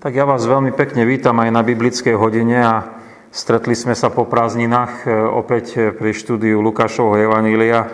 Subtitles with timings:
[0.00, 2.88] Tak ja vás veľmi pekne vítam aj na biblickej hodine a
[3.28, 7.84] stretli sme sa po prázdninách e, opäť pri štúdiu Lukášovho Evanília.
[7.84, 7.88] E,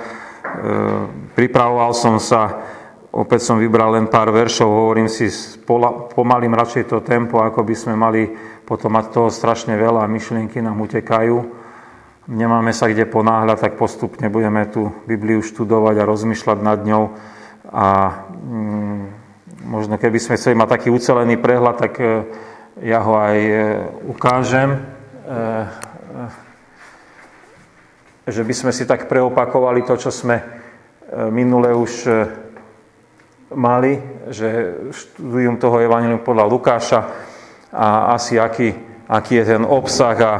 [1.34, 2.62] pripravoval som sa,
[3.10, 5.26] opäť som vybral len pár veršov, hovorím si,
[6.14, 8.30] pomalím radšej to tempo, ako by sme mali
[8.62, 11.42] potom mať toho strašne veľa a myšlienky nám utekajú.
[12.30, 17.04] Nemáme sa kde ponáhľať, tak postupne budeme tú Bibliu študovať a rozmýšľať nad ňou
[17.66, 17.86] a
[18.30, 19.25] mm,
[19.66, 22.06] možno keby sme chceli mať taký ucelený prehľad, tak e,
[22.86, 23.54] ja ho aj e,
[24.06, 24.70] ukážem.
[24.70, 24.78] E,
[28.26, 30.42] že by sme si tak preopakovali to, čo sme
[31.30, 32.10] minule už
[33.54, 34.02] mali,
[34.34, 37.00] že študujem toho Evangelium podľa Lukáša
[37.70, 38.74] a asi aký,
[39.06, 40.32] aký je ten obsah a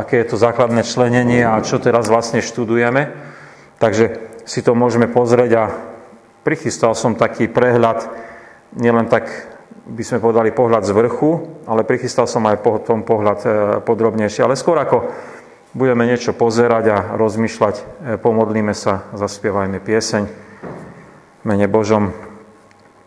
[0.00, 3.12] aké je to základné členenie a čo teraz vlastne študujeme.
[3.76, 4.04] Takže
[4.48, 5.89] si to môžeme pozrieť a
[6.42, 8.08] prichystal som taký prehľad,
[8.76, 9.28] nielen tak
[9.90, 11.30] by sme povedali pohľad z vrchu,
[11.66, 13.48] ale prichystal som aj potom pohľad e,
[13.82, 14.46] podrobnejšie.
[14.46, 15.10] Ale skôr ako
[15.74, 17.82] budeme niečo pozerať a rozmýšľať, e,
[18.22, 20.22] pomodlíme sa, zaspievajme pieseň.
[21.42, 22.12] Mene Božom,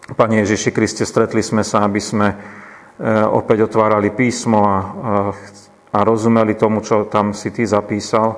[0.04, 2.36] Pane Ježiši Kriste, stretli sme sa, aby sme e,
[3.32, 4.78] opäť otvárali písmo a,
[5.94, 8.36] a rozumeli tomu, čo tam si Ty zapísal.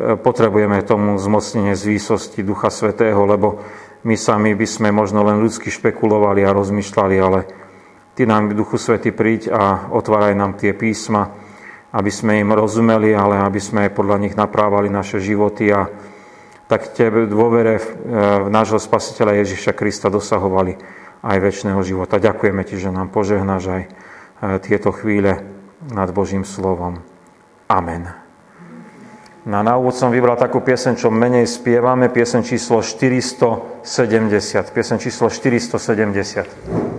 [0.00, 3.60] Potrebujeme tomu zmocnenie z výsosti Ducha Svetého, lebo
[4.04, 7.40] my sami by sme možno len ľudsky špekulovali a rozmýšľali, ale
[8.16, 11.30] Ty nám, Duchu Svety, príď a otváraj nám tie písma,
[11.94, 15.88] aby sme im rozumeli, ale aby sme aj podľa nich naprávali naše životy a
[16.70, 17.86] tak Tebe dôvere v,
[18.46, 20.78] v nášho Spasiteľa Ježiša Krista dosahovali
[21.20, 22.22] aj väčšného života.
[22.22, 23.88] Ďakujeme Ti, že nám požehnáš aj e,
[24.62, 25.42] tieto chvíle
[25.90, 27.02] nad Božím slovom.
[27.66, 28.29] Amen.
[29.48, 33.80] Na návod som vybral takú piesen, čo menej spievame, piesen číslo 470.
[34.68, 36.89] Piesen číslo 470.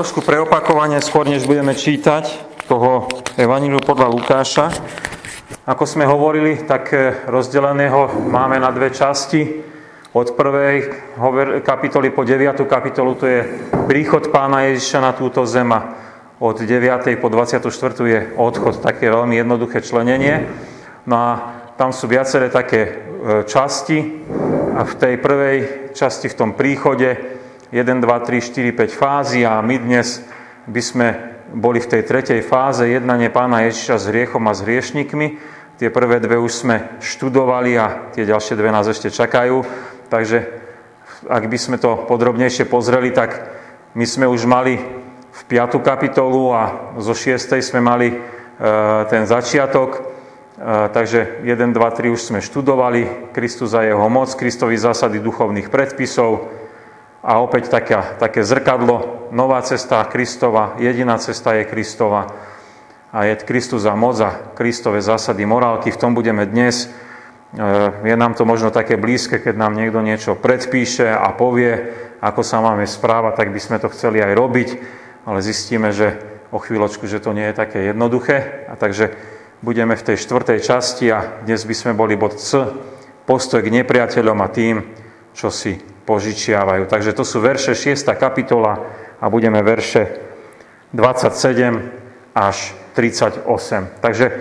[0.00, 2.24] trošku preopakovanie, skôr než budeme čítať
[2.72, 3.04] toho
[3.36, 4.72] Evaníliu podľa Lukáša.
[5.68, 6.88] Ako sme hovorili, tak
[7.28, 9.60] rozdeleného máme na dve časti.
[10.16, 10.88] Od prvej
[11.60, 12.64] kapitoly po 9.
[12.64, 13.44] kapitolu to je
[13.84, 15.92] príchod pána Ježiša na túto zema.
[16.40, 17.20] Od 9.
[17.20, 17.60] po 24.
[18.00, 20.48] je odchod, také veľmi jednoduché členenie.
[21.04, 21.30] No a
[21.76, 22.90] tam sú viaceré také e,
[23.44, 24.00] časti.
[24.72, 25.56] A v tej prvej
[25.92, 27.39] časti, v tom príchode,
[27.70, 30.26] 1, 2, 3, 4, 5 fázy a my dnes
[30.66, 31.06] by sme
[31.54, 35.38] boli v tej tretej fáze jednanie pána Ježiša s hriechom a s hriešnikmi.
[35.78, 39.62] Tie prvé dve už sme študovali a tie ďalšie dve nás ešte čakajú.
[40.10, 40.50] Takže
[41.30, 43.38] ak by sme to podrobnejšie pozreli, tak
[43.94, 44.74] my sme už mali
[45.30, 45.78] v 5.
[45.78, 46.62] kapitolu a
[46.98, 47.38] zo 6.
[47.62, 48.16] sme mali e,
[49.06, 49.90] ten začiatok.
[49.94, 50.00] E,
[50.90, 56.59] takže 1, 2, 3 už sme študovali, Kristus a jeho moc, Kristovi zásady duchovných predpisov,
[57.20, 62.32] a opäť také, také zrkadlo, nová cesta Kristova, jediná cesta je Kristova
[63.12, 65.92] a je Kristus a moc a Kristove zásady morálky.
[65.92, 66.86] V tom budeme dnes.
[66.86, 66.88] E,
[68.08, 71.76] je nám to možno také blízke, keď nám niekto niečo predpíše a povie,
[72.24, 74.68] ako sa máme správať, tak by sme to chceli aj robiť,
[75.28, 76.16] ale zistíme, že
[76.50, 78.64] o chvíľočku, že to nie je také jednoduché.
[78.70, 79.12] A takže
[79.60, 82.64] budeme v tej štvrtej časti a dnes by sme boli bod C,
[83.28, 84.76] postoj k nepriateľom a tým,
[85.34, 86.90] čo si požičiavajú.
[86.90, 88.02] Takže to sú verše 6.
[88.18, 88.82] kapitola
[89.20, 90.08] a budeme verše
[90.92, 93.46] 27 až 38.
[94.02, 94.34] Takže e,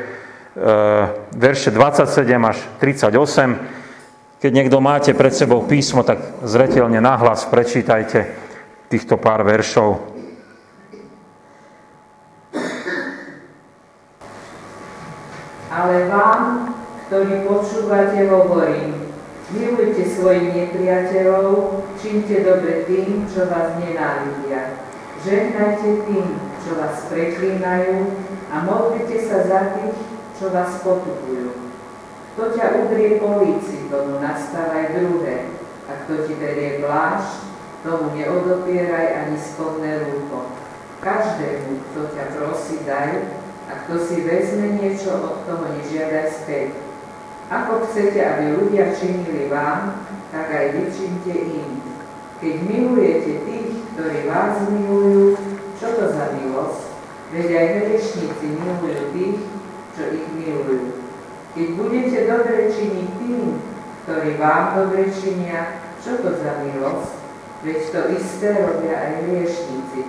[1.37, 2.09] verše 27
[2.41, 4.39] až 38.
[4.39, 8.25] Keď niekto máte pred sebou písmo, tak zretelne nahlas prečítajte
[8.87, 9.99] týchto pár veršov.
[15.69, 16.73] Ale vám,
[17.05, 19.08] ktorí počúvate, hovorím,
[19.49, 24.77] Milujte svojich nepriateľov, činte dobre tým, čo vás nenávidia.
[25.25, 28.13] Žehnajte tým, čo vás preklínajú
[28.53, 29.97] a modlite sa za tých,
[30.37, 31.65] čo vás potupujú.
[32.37, 35.49] Kto ťa udrie po líci, tomu nastávaj druhé.
[35.89, 37.41] A kto ti berie plášť,
[37.81, 40.45] tomu neodopieraj ani spodné rúko.
[41.01, 43.25] Každému, kto ťa prosí, daj,
[43.65, 46.88] a kto si vezme niečo, od toho nežiadaj späť
[47.49, 51.81] ako chcete, aby ľudia činili vám, tak aj vy činte im.
[52.37, 55.33] Keď milujete tých, ktorí vás milujú,
[55.81, 56.81] čo to za milosť?
[57.33, 59.41] Veď aj hriešníci milujú tých,
[59.97, 60.93] čo ich milujú.
[61.57, 63.57] Keď budete dobre činiť tým,
[64.05, 67.17] ktorí vám dobre činia, čo to za milosť?
[67.65, 70.05] Veď to isté robia aj hriešníci.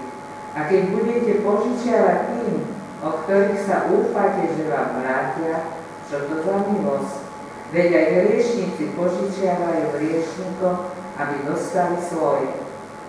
[0.53, 2.55] A keď budete požičiavať tým,
[3.01, 5.73] o ktorých sa úfate, že vám vrátia,
[6.05, 7.30] čo to za milosť?
[7.71, 10.77] Veď aj hriešníci požičiavajú hriešníkom,
[11.15, 12.51] aby dostali svoje.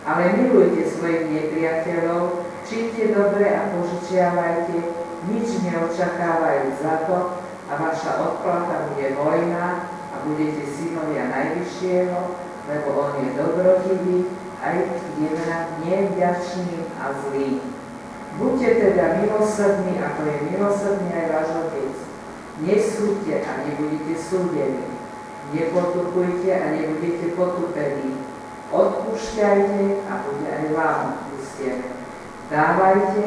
[0.05, 4.77] Ale milujte svojich nepriateľov, činte dobre a požičiavajte,
[5.33, 7.17] nič neočakávajú za to
[7.69, 12.19] a vaša odplata bude vojna a budete synovia Najvyššieho,
[12.69, 14.17] lebo On je dobrotivý,
[14.61, 14.77] aj
[15.81, 17.57] nevďačný a zlý.
[18.37, 21.80] Buďte teda milosrdní, ako je milosrdný aj váš Otec.
[22.61, 24.85] Nesúďte a nebudete súdení.
[25.49, 28.21] Nepotupujte a nebudete potupení.
[28.69, 31.89] Odpúšťajte a bude aj vám odpustené.
[32.47, 33.25] Dávajte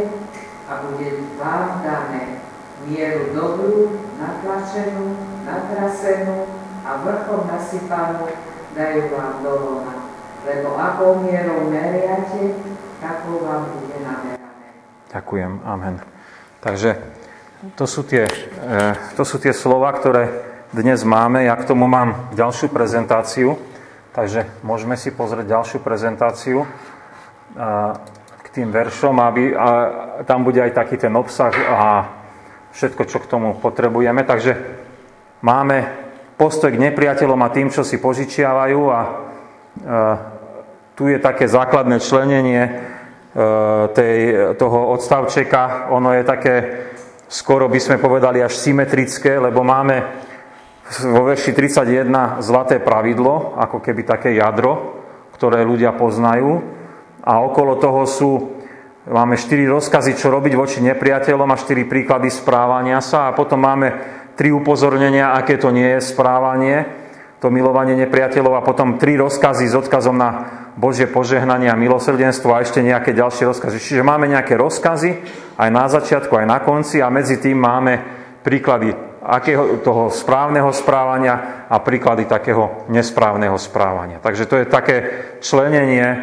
[0.70, 2.40] a bude vám dané
[2.86, 6.48] mieru dobrú, natlačenú, natrasenú
[6.86, 8.28] a vrchom nasypanú
[8.74, 9.94] dajú vám do lona.
[10.44, 12.54] Lebo akou mierou meriate,
[13.00, 14.38] takou vám bude namerané.
[15.08, 15.52] Ďakujem.
[15.64, 15.94] Amen.
[16.60, 16.96] Takže
[17.72, 20.28] to sú, tie, eh, to sú tie slova, ktoré
[20.76, 21.48] dnes máme.
[21.48, 23.56] Ja k tomu mám ďalšiu prezentáciu,
[24.12, 26.68] takže môžeme si pozrieť ďalšiu prezentáciu eh,
[28.44, 29.68] k tým veršom, aby, a
[30.28, 31.80] tam bude aj taký ten obsah a
[32.74, 34.20] všetko, čo k tomu potrebujeme.
[34.26, 34.52] Takže
[35.40, 36.04] máme
[36.34, 39.10] postoj k nepriateľom a tým, čo si požičiavajú a e,
[40.98, 42.70] tu je také základné členenie e,
[43.94, 44.18] tej,
[44.58, 45.94] toho odstavčeka.
[45.94, 46.54] Ono je také
[47.28, 50.24] skoro by sme povedali až symetrické, lebo máme
[50.84, 55.00] vo verši 31 zlaté pravidlo, ako keby také jadro,
[55.32, 56.60] ktoré ľudia poznajú.
[57.24, 58.60] A okolo toho sú,
[59.08, 63.32] máme štyri rozkazy, čo robiť voči nepriateľom a štyri príklady správania sa.
[63.32, 63.88] A potom máme
[64.36, 66.84] tri upozornenia, aké to nie je správanie,
[67.40, 70.30] to milovanie nepriateľov a potom tri rozkazy s odkazom na
[70.76, 73.76] Božie požehnanie a milosrdenstvo a ešte nejaké ďalšie rozkazy.
[73.80, 75.10] Čiže máme nejaké rozkazy
[75.54, 77.94] aj na začiatku, aj na konci a medzi tým máme
[78.42, 78.92] príklady
[79.24, 84.20] akého, toho správneho správania a príklady takého nesprávneho správania.
[84.20, 84.96] Takže to je také
[85.40, 86.16] členenie, e,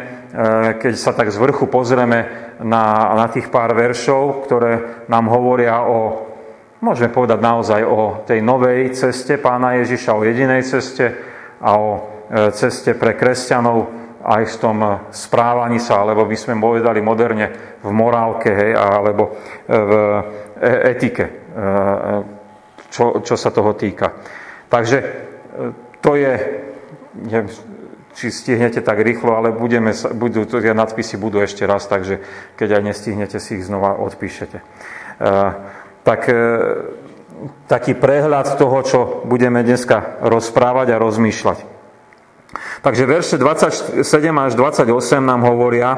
[0.78, 2.30] keď sa tak z vrchu pozrieme
[2.62, 4.72] na, na tých pár veršov, ktoré
[5.10, 6.30] nám hovoria o,
[6.78, 11.06] môžeme povedať naozaj o tej novej ceste pána Ježiša, o jedinej ceste
[11.58, 11.90] a o
[12.30, 14.78] e, ceste pre kresťanov aj v tom
[15.10, 19.34] správaní sa, alebo by sme povedali moderne v morálke, hej, alebo
[19.66, 19.92] v
[20.56, 21.26] e, etike
[22.92, 24.12] čo, čo sa toho týka.
[24.68, 25.06] Takže e,
[26.04, 26.32] to je,
[27.24, 27.48] neviem,
[28.12, 32.20] či stihnete tak rýchlo, ale budeme, budú, tie nadpisy budú ešte raz, takže
[32.60, 34.60] keď aj nestihnete, si ich znova odpíšete.
[34.60, 34.64] E,
[36.04, 36.36] tak e,
[37.66, 41.58] taký prehľad toho, čo budeme dneska rozprávať a rozmýšľať.
[42.84, 44.04] Takže verše 27
[44.36, 45.96] až 28 nám hovoria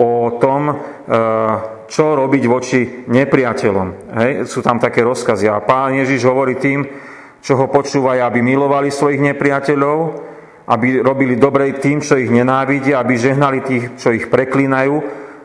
[0.00, 0.72] o tom,
[1.90, 3.88] čo robiť voči nepriateľom.
[4.16, 4.30] Hej?
[4.48, 5.52] Sú tam také rozkazy.
[5.52, 6.88] A pán Ježiš hovorí tým,
[7.44, 9.98] čo ho počúvajú, aby milovali svojich nepriateľov,
[10.70, 14.94] aby robili dobre tým, čo ich nenávidia, aby žehnali tých, čo ich preklínajú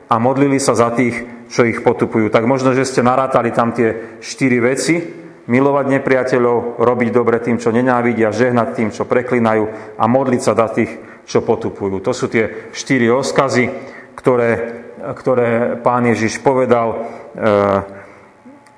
[0.07, 2.29] a modlili sa za tých, čo ich potupujú.
[2.29, 4.95] Tak možno, že ste narátali tam tie štyri veci.
[5.45, 10.73] Milovať nepriateľov, robiť dobre tým, čo nenávidia, žehnať tým, čo preklínajú a modliť sa za
[10.73, 10.89] tých,
[11.29, 12.01] čo potupujú.
[12.01, 13.69] To sú tie štyri rozkazy,
[14.15, 16.87] ktoré ktoré pán Ježiš povedal.
[16.89, 16.97] E,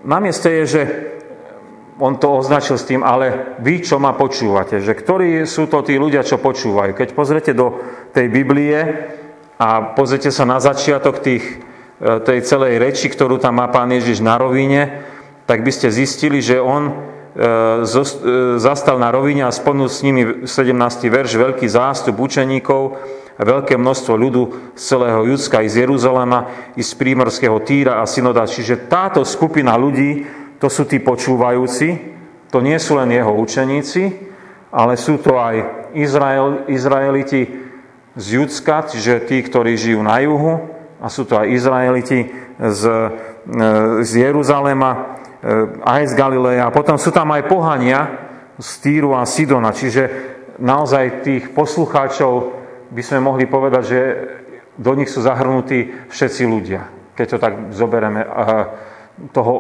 [0.04, 0.82] na mieste je, že
[1.98, 5.96] on to označil s tým, ale vy, čo ma počúvate, že ktorí sú to tí
[5.96, 6.94] ľudia, čo počúvajú.
[6.94, 7.80] Keď pozrete do
[8.12, 8.78] tej Biblie
[9.58, 11.64] a pozrite sa na začiatok tých,
[12.02, 15.08] e, tej celej reči, ktorú tam má pán Ježiš na rovine,
[15.48, 16.94] tak by ste zistili, že on e,
[18.60, 21.08] zastal na rovine a spomnul s nimi 17.
[21.08, 23.00] verš veľký zástup učeníkov
[23.38, 28.50] veľké množstvo ľudu z celého Judska, i z Jeruzalema, i z prímorského Týra a Synoda.
[28.50, 30.26] Čiže táto skupina ľudí,
[30.58, 32.18] to sú tí počúvajúci,
[32.50, 34.04] to nie sú len jeho učeníci,
[34.74, 37.46] ale sú to aj Izrael, Izraeliti
[38.18, 43.62] z Judska, čiže tí, ktorí žijú na juhu, a sú to aj Izraeliti z, e,
[44.02, 44.98] z Jeruzalema, e,
[45.86, 46.66] aj z Galileja.
[46.68, 48.10] A potom sú tam aj pohania
[48.58, 50.10] z Týru a Sidona, čiže
[50.58, 52.58] naozaj tých poslucháčov
[52.92, 54.02] by sme mohli povedať, že
[54.78, 58.22] do nich sú zahrnutí všetci ľudia, keď to tak zoberieme
[59.34, 59.54] toho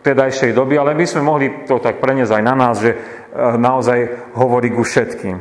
[0.00, 2.96] tedajšej doby, ale by sme mohli to tak preniesť aj na nás, že
[3.36, 5.36] naozaj hovorí ku všetkým.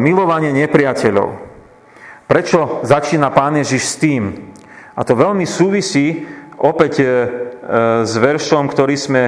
[0.00, 1.28] Milovanie nepriateľov.
[2.24, 4.52] Prečo začína Pán Ježiš s tým?
[4.96, 6.24] A to veľmi súvisí
[6.56, 7.04] opäť
[8.04, 9.22] s veršom, ktorý sme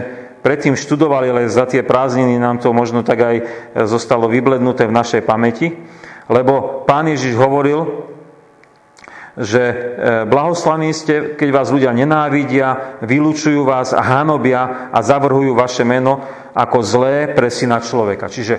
[0.46, 3.36] predtým študovali, ale za tie prázdniny nám to možno tak aj
[3.90, 5.74] zostalo vyblednuté v našej pamäti,
[6.30, 8.06] lebo pán Ježiš hovoril,
[9.34, 9.74] že e,
[10.24, 16.22] blahoslaní ste, keď vás ľudia nenávidia, vylúčujú vás a hanobia a zavrhujú vaše meno
[16.54, 18.30] ako zlé pre syna človeka.
[18.30, 18.54] Čiže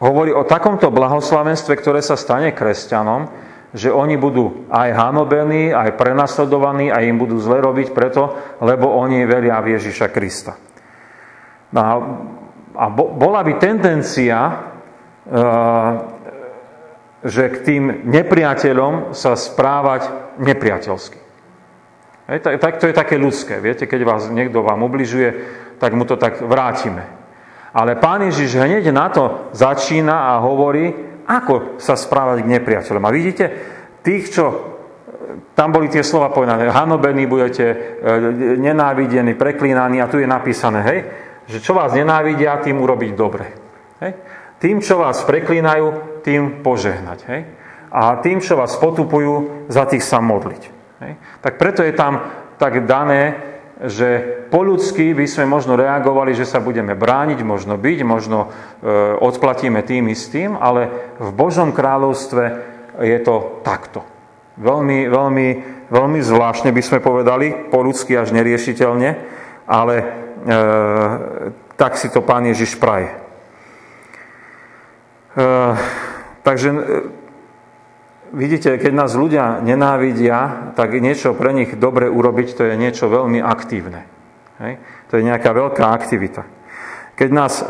[0.00, 3.30] hovorí o takomto blahoslavenstve, ktoré sa stane kresťanom,
[3.76, 8.32] že oni budú aj hanobení, aj prenasledovaní a im budú zle robiť preto,
[8.64, 10.65] lebo oni veria v Ježiša Krista.
[11.72, 11.92] No a,
[12.76, 14.52] a bola by tendencia, e,
[17.26, 21.18] že k tým nepriateľom sa správať nepriateľsky.
[22.26, 23.62] Hej, tak, tak to je také ľudské.
[23.62, 25.30] Viete, keď vás niekto vám ubližuje,
[25.78, 27.02] tak mu to tak vrátime.
[27.76, 30.90] Ale pán Ježiš hneď na to začína a hovorí,
[31.26, 33.04] ako sa správať k nepriateľom.
[33.04, 33.44] A vidíte,
[34.02, 34.44] tých, čo
[35.52, 37.76] tam boli tie slova povedané, hanobení budete, e,
[38.56, 40.98] nenávidení, preklínaní a tu je napísané, hej,
[41.46, 43.46] že čo vás nenávidia, tým urobiť dobre.
[44.02, 44.12] Hej?
[44.58, 47.18] Tým, čo vás preklínajú, tým požehnať.
[47.30, 47.40] Hej?
[47.94, 50.62] A tým, čo vás potupujú, za tých sa modliť.
[51.02, 51.12] Hej?
[51.40, 52.26] Tak preto je tam
[52.58, 57.98] tak dané, že po ľudsky by sme možno reagovali, že sa budeme brániť, možno byť,
[58.08, 58.48] možno e,
[59.20, 60.88] odplatíme tým istým, ale
[61.20, 62.42] v Božom kráľovstve
[63.04, 64.00] je to takto.
[64.56, 65.48] Veľmi, veľmi,
[65.92, 69.10] veľmi zvláštne by sme povedali, po ľudsky až neriešiteľne,
[69.68, 70.25] ale
[71.76, 73.26] tak si to pán Ježiš praje.
[75.36, 75.44] E,
[76.40, 76.80] takže e,
[78.32, 83.44] vidíte, keď nás ľudia nenávidia, tak niečo pre nich dobre urobiť, to je niečo veľmi
[83.44, 84.08] aktívne.
[84.56, 84.80] Hej?
[85.12, 86.48] To je nejaká veľká aktivita.
[87.20, 87.64] Keď nás e,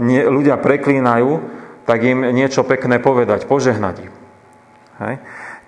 [0.00, 4.12] nie, ľudia preklínajú, tak im niečo pekné povedať, požehnať im.
[5.04, 5.14] Hej?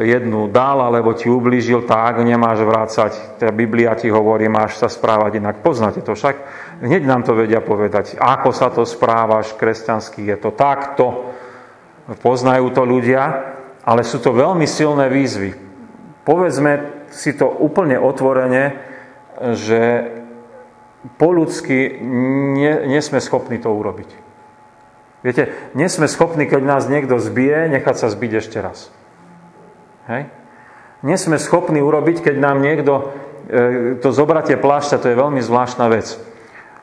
[0.02, 3.42] jednu dal, alebo ti ublížil, tak nemáš vrácať.
[3.42, 5.62] Tá Biblia ti hovorí, máš sa správať inak.
[5.66, 6.36] Poznáte to však?
[6.82, 8.18] Hneď nám to vedia povedať.
[8.18, 11.34] Ako sa to správaš kresťanský, je to takto.
[12.22, 13.24] Poznajú to ľudia,
[13.84, 15.52] ale sú to veľmi silné výzvy.
[16.28, 18.76] Povedzme si to úplne otvorene,
[19.56, 20.12] že
[21.16, 22.04] po ľudsky
[22.58, 24.10] nie, nie sme schopní to urobiť.
[25.24, 28.92] Viete, nie sme schopní, keď nás niekto zbije, nechať sa zbiť ešte raz.
[30.08, 30.32] Hej?
[31.06, 33.13] Nie sme schopní urobiť, keď nám niekto,
[33.48, 36.17] e, to zobratie plášťa, to je veľmi zvláštna vec.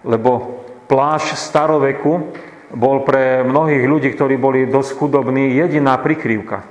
[0.07, 2.31] Lebo plášť staroveku
[2.75, 6.63] bol pre mnohých ľudí, ktorí boli dosť chudobní, jediná prikrývka.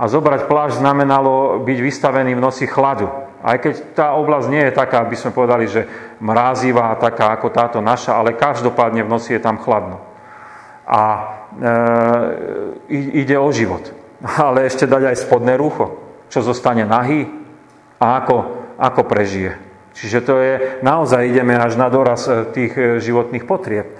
[0.00, 3.10] A zobrať plášť znamenalo byť vystavený v noci chladu.
[3.40, 5.88] Aj keď tá oblasť nie je taká, aby sme povedali, že
[6.20, 9.98] mrázivá, taká ako táto naša, ale každopádne v noci je tam chladno.
[10.84, 11.00] A
[12.88, 13.99] e, ide o život.
[14.20, 15.96] Ale ešte dať aj spodné rúcho.
[16.30, 17.26] Čo zostane nahý
[17.98, 18.36] a ako,
[18.78, 19.58] ako prežije.
[19.96, 20.52] Čiže to je,
[20.86, 23.90] naozaj ideme až na doraz e, tých e, životných potrieb.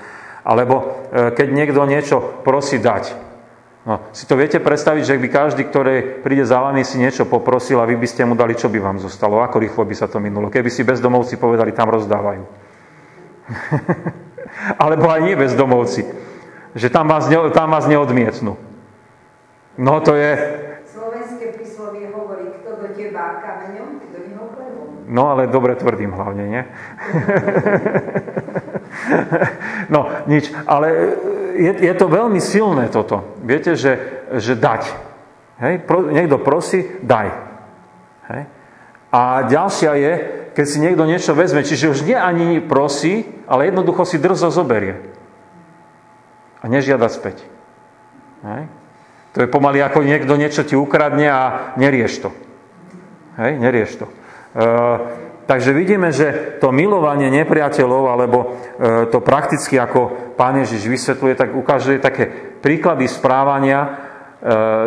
[0.47, 3.31] Alebo e, keď niekto niečo prosí dať,
[3.81, 7.81] No, si to viete predstaviť, že by každý, ktorý príde za vami, si niečo poprosil
[7.81, 9.41] a vy by ste mu dali, čo by vám zostalo?
[9.41, 10.53] Ako rýchlo by sa to minulo?
[10.53, 12.45] Keby si bezdomovci povedali, tam rozdávajú.
[14.85, 16.05] Alebo aj nie bezdomovci.
[16.77, 18.61] Že tam vás, ne, tam vás neodmietnú.
[19.81, 20.37] No to je...
[20.85, 25.09] Slovenské príslovie hovorí, kto do teba kameňom, ty do neho chlebom.
[25.09, 26.63] No ale dobre tvrdím hlavne, nie?
[29.95, 30.53] no, nič.
[30.69, 31.17] Ale
[31.57, 33.25] je, je to veľmi silné toto.
[33.41, 34.93] Viete, že, že dať.
[35.65, 35.81] Hej?
[35.89, 37.33] Pro, niekto prosí, daj.
[38.29, 38.43] Hej?
[39.09, 40.13] A ďalšia je,
[40.53, 45.01] keď si niekto niečo vezme, čiže už nie ani prosí, ale jednoducho si drzo zoberie.
[46.61, 47.49] A nežiada späť.
[48.45, 48.69] Hej?
[49.35, 51.41] To je pomaly ako niekto niečo ti ukradne a
[51.79, 52.31] nerieš to.
[53.39, 53.53] Hej?
[53.63, 54.07] Nerieš to.
[54.51, 58.47] Uh, Takže vidíme, že to milovanie nepriateľov, alebo e,
[59.11, 62.31] to prakticky, ako pán Ježiš vysvetľuje, tak ukazuje také
[62.63, 63.89] príklady správania, e,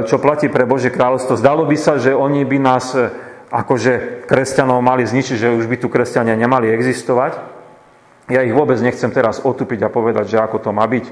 [0.07, 1.35] čo platí pre Božie kráľovstvo.
[1.35, 3.11] Zdalo by sa, že oni by nás e,
[3.51, 7.43] akože kresťanov mali zničiť, že už by tu kresťania nemali existovať.
[8.31, 11.05] Ja ich vôbec nechcem teraz otupiť a povedať, že ako to má byť.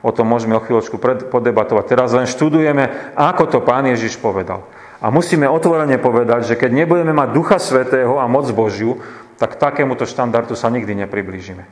[0.00, 0.96] O tom môžeme o chvíľočku
[1.28, 1.84] podebatovať.
[1.84, 4.64] Teraz len študujeme, ako to pán Ježiš povedal.
[5.00, 9.00] A musíme otvorene povedať, že keď nebudeme mať Ducha Svetého a moc Božiu,
[9.40, 11.64] tak takémuto štandardu sa nikdy nepriblížime.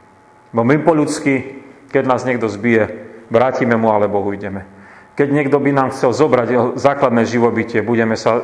[0.53, 1.61] Bo my po ľudsky,
[1.93, 2.89] keď nás niekto zbije,
[3.29, 4.65] vrátime mu alebo ideme.
[5.13, 8.43] Keď niekto by nám chcel zobrať základné živobytie, budeme sa e,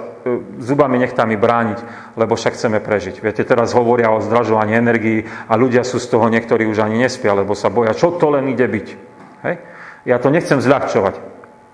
[0.58, 1.78] zubami nechtami brániť,
[2.18, 3.22] lebo však chceme prežiť.
[3.22, 7.30] Viete, teraz hovoria o zdražovaní energií a ľudia sú z toho niektorí už ani nespia,
[7.30, 8.86] lebo sa boja, čo to len ide byť.
[9.46, 9.54] Hej?
[10.04, 11.14] Ja to nechcem zľahčovať.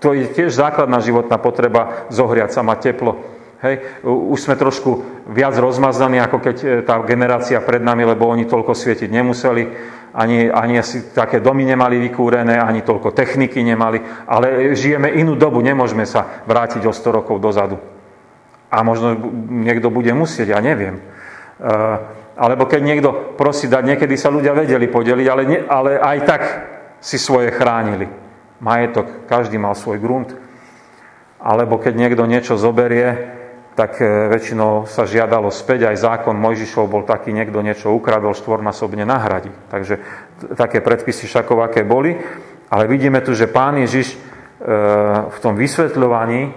[0.01, 3.21] To je tiež základná životná potreba zohriať sa, mať teplo.
[3.61, 4.01] Hej.
[4.01, 8.73] Už sme trošku viac rozmaznaní, ako keď e, tá generácia pred nami, lebo oni toľko
[8.73, 9.63] svietiť nemuseli,
[10.17, 15.61] ani, ani asi také domy nemali vykúrené, ani toľko techniky nemali, ale žijeme inú dobu,
[15.61, 17.77] nemôžeme sa vrátiť o 100 rokov dozadu.
[18.73, 19.13] A možno
[19.53, 20.97] niekto bude musieť, ja neviem.
[20.97, 21.01] E,
[22.41, 26.41] alebo keď niekto prosí dať, niekedy sa ľudia vedeli podeliť, ale, ne, ale aj tak
[27.01, 28.07] si svoje chránili
[28.61, 30.29] majetok, každý mal svoj grunt.
[31.41, 33.41] Alebo keď niekto niečo zoberie,
[33.73, 39.49] tak väčšinou sa žiadalo späť, aj zákon Mojžišov bol taký, niekto niečo ukradol, štvornásobne nahradí.
[39.73, 39.97] Takže
[40.53, 42.13] také predpisy všakov, aké boli.
[42.69, 44.13] Ale vidíme tu, že pán Ježiš
[45.25, 46.53] v tom vysvetľovaní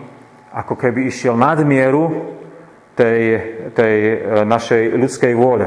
[0.53, 2.37] ako keby išiel nadmieru
[2.93, 3.23] tej,
[3.73, 3.95] tej
[4.45, 5.67] našej ľudskej vôle.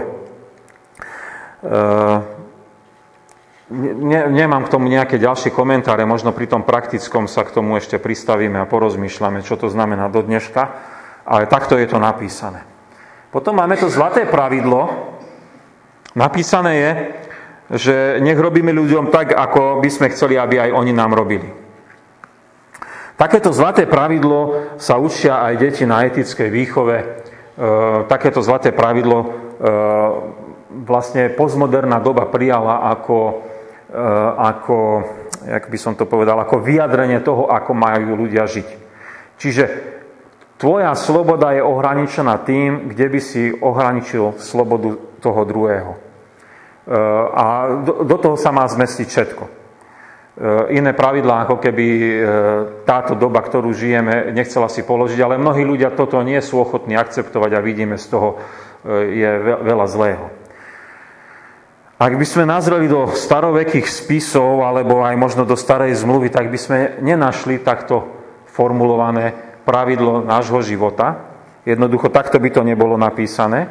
[3.68, 8.00] Ne, nemám k tomu nejaké ďalšie komentáre, možno pri tom praktickom sa k tomu ešte
[8.00, 10.64] pristavíme a porozmýšľame, čo to znamená do dneška,
[11.28, 12.64] ale takto je to napísané.
[13.28, 15.12] Potom máme to zlaté pravidlo.
[16.16, 16.92] Napísané je,
[17.76, 21.52] že nech robíme ľuďom tak, ako by sme chceli, aby aj oni nám robili.
[23.20, 26.96] Takéto zlaté pravidlo sa učia aj deti na etickej výchove.
[26.96, 27.06] E,
[28.08, 29.28] takéto zlaté pravidlo e,
[30.88, 33.44] vlastne postmoderná doba prijala ako
[34.38, 35.04] ako,
[35.46, 38.68] jak by som to povedal, ako vyjadrenie toho, ako majú ľudia žiť.
[39.38, 39.64] Čiže
[40.58, 45.92] tvoja sloboda je ohraničená tým, kde by si ohraničil slobodu toho druhého.
[45.94, 46.94] Eh,
[47.34, 47.46] a
[47.84, 49.44] do, do toho sa má zmestiť všetko.
[49.46, 51.86] Eh, iné pravidlá, ako keby
[52.86, 57.52] táto doba, ktorú žijeme, nechcela si položiť, ale mnohí ľudia toto nie sú ochotní akceptovať
[57.58, 58.30] a vidíme z toho
[58.88, 59.28] je
[59.66, 60.37] veľa zlého.
[61.98, 66.60] Ak by sme nazreli do starovekých spisov alebo aj možno do starej zmluvy, tak by
[66.62, 68.06] sme nenašli takto
[68.46, 69.34] formulované
[69.66, 71.26] pravidlo nášho života.
[71.66, 73.66] Jednoducho takto by to nebolo napísané.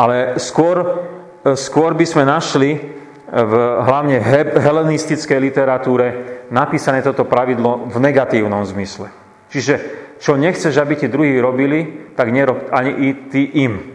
[0.00, 1.04] Ale skôr,
[1.52, 2.80] skôr by sme našli
[3.28, 3.52] v
[3.84, 4.16] hlavne
[4.56, 6.06] helenistickej literatúre
[6.48, 9.12] napísané toto pravidlo v negatívnom zmysle.
[9.52, 9.74] Čiže
[10.16, 13.89] čo nechceš, aby ti druhí robili, tak nerob ani i ty im.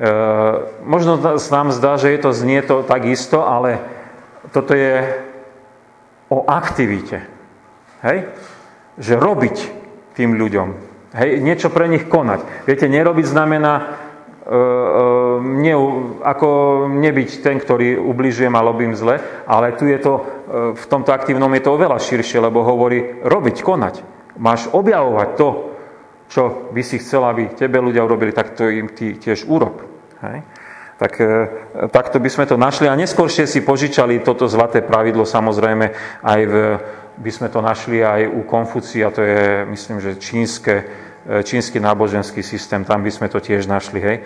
[0.00, 0.08] E,
[0.80, 3.84] možno sa nám zdá, že je to znie to tak isto, ale
[4.48, 5.04] toto je
[6.32, 7.28] o aktivite.
[8.00, 8.32] Hej?
[8.96, 9.56] Že robiť
[10.16, 10.68] tým ľuďom.
[11.12, 11.44] Hej?
[11.44, 12.64] Niečo pre nich konať.
[12.64, 15.74] Viete, nerobiť znamená uh, uh, ne,
[16.24, 16.48] ako
[16.88, 20.24] nebyť ten, ktorý ubližujem a robím zle, ale tu je to,
[20.80, 23.94] v tomto aktívnom je to oveľa širšie, lebo hovorí robiť, konať.
[24.40, 25.48] Máš objavovať to,
[26.30, 29.89] čo by si chcel, aby tebe ľudia urobili, tak to im ty tiež urob.
[30.24, 30.38] Hej?
[31.00, 31.26] Tak e,
[31.88, 32.84] takto by sme to našli.
[32.84, 35.86] A neskôršie si požičali toto zlaté pravidlo, samozrejme,
[36.20, 36.54] aj v,
[37.16, 40.74] by sme to našli aj u Konfucia, to je, myslím, že čínske,
[41.24, 44.00] e, čínsky náboženský systém, tam by sme to tiež našli.
[44.04, 44.16] Hej?
[44.20, 44.22] E,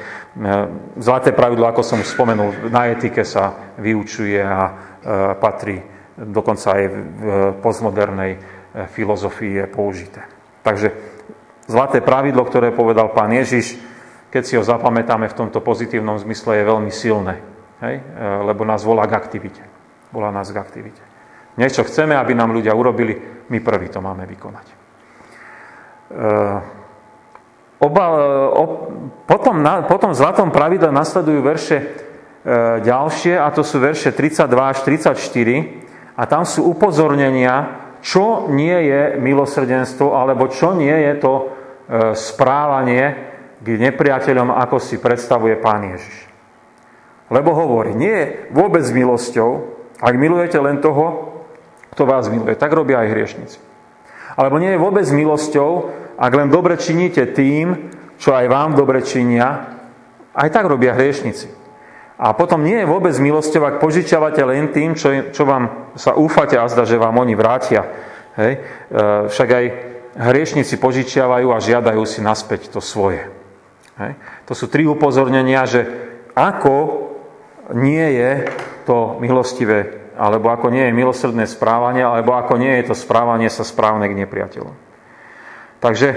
[0.98, 4.92] zlaté pravidlo, ako som spomenul, na etike sa vyučuje a
[5.38, 5.76] patrí
[6.16, 7.26] dokonca aj v
[7.60, 8.32] postmodernej
[8.94, 10.20] filozofii je použité.
[10.64, 10.94] Takže
[11.68, 13.76] zlaté pravidlo, ktoré povedal pán Ježiš,
[14.34, 17.38] keď si ho zapamätáme v tomto pozitívnom zmysle, je veľmi silné.
[17.78, 18.02] Hej?
[18.02, 19.62] E, lebo nás volá k aktivite.
[20.10, 20.98] Volá nás k aktivite.
[21.54, 23.14] Niečo chceme, aby nám ľudia urobili,
[23.46, 24.66] my prvý to máme vykonať.
[24.66, 24.74] E,
[27.78, 28.04] oba,
[28.58, 28.64] o,
[29.22, 31.86] potom, na, potom v zlatom pravidle nasledujú verše e,
[32.82, 39.14] ďalšie, a to sú verše 32 až 34, a tam sú upozornenia, čo nie je
[39.22, 41.44] milosrdenstvo, alebo čo nie je to e,
[42.18, 43.33] správanie,
[43.64, 46.28] k nepriateľom, ako si predstavuje Pán Ježiš.
[47.32, 49.50] Lebo hovorí, nie vôbec milosťou,
[49.96, 51.32] ak milujete len toho,
[51.96, 53.58] kto vás miluje, tak robia aj hriešnici.
[54.36, 55.88] Alebo nie je vôbec milosťou,
[56.20, 59.80] ak len dobre činíte tým, čo aj vám dobre činia,
[60.36, 61.48] aj tak robia hriešnici.
[62.14, 66.54] A potom nie je vôbec milosťou, ak požičiavate len tým, čo, čo vám sa úfate
[66.54, 67.82] a zda, že vám oni vrátia.
[68.38, 68.52] Hej?
[68.54, 68.60] E,
[69.34, 69.64] však aj
[70.14, 73.33] hriešnici požičiavajú a žiadajú si naspäť to svoje.
[73.94, 74.12] Hej.
[74.50, 75.86] To sú tri upozornenia, že
[76.34, 76.74] ako
[77.78, 78.50] nie je
[78.84, 83.62] to milostivé, alebo ako nie je milosrdné správanie, alebo ako nie je to správanie sa
[83.62, 84.74] správne k nepriateľom.
[85.78, 86.16] Takže e,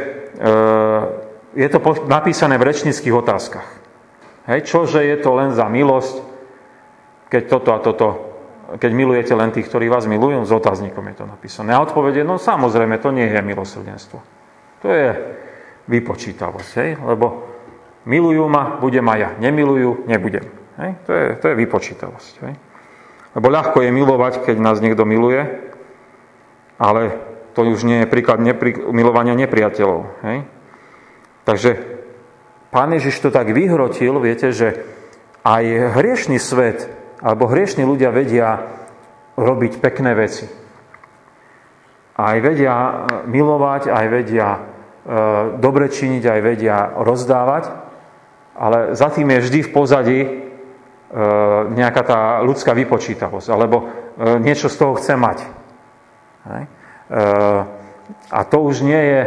[1.58, 3.68] je to napísané v rečnických otázkach.
[4.48, 6.16] Hej, čože je to len za milosť,
[7.28, 8.08] keď toto a toto,
[8.80, 11.76] keď milujete len tých, ktorí vás milujú, s otáznikom je to napísané.
[11.76, 14.18] A odpovede, no samozrejme, to nie je milosrdenstvo.
[14.84, 15.08] To je
[15.88, 16.90] vypočítavosť, hej?
[17.00, 17.47] lebo
[18.08, 19.30] Milujú ma, budem aj ja.
[19.36, 20.48] Nemilujú, nebudem.
[20.80, 20.92] Hej?
[21.04, 22.34] To, je, to je vypočítavosť.
[22.48, 22.54] Hej?
[23.36, 25.44] Lebo ľahko je milovať, keď nás niekto miluje,
[26.80, 27.02] ale
[27.52, 30.24] to už nie je príklad nepri, milovania nepriateľov.
[30.24, 30.38] Hej?
[31.44, 31.72] Takže
[32.72, 34.88] pán Ježiš to tak vyhrotil, viete, že
[35.44, 36.88] aj hriešný svet
[37.20, 38.72] alebo hriešní ľudia vedia
[39.36, 40.48] robiť pekné veci.
[42.18, 44.60] Aj vedia milovať, aj vedia e,
[45.60, 47.87] dobre činiť, aj vedia rozdávať
[48.58, 50.30] ale za tým je vždy v pozadí e,
[51.78, 53.86] nejaká tá ľudská vypočítavosť, alebo e,
[54.42, 55.38] niečo z toho chce mať.
[55.46, 55.48] E,
[58.34, 59.22] a to už nie je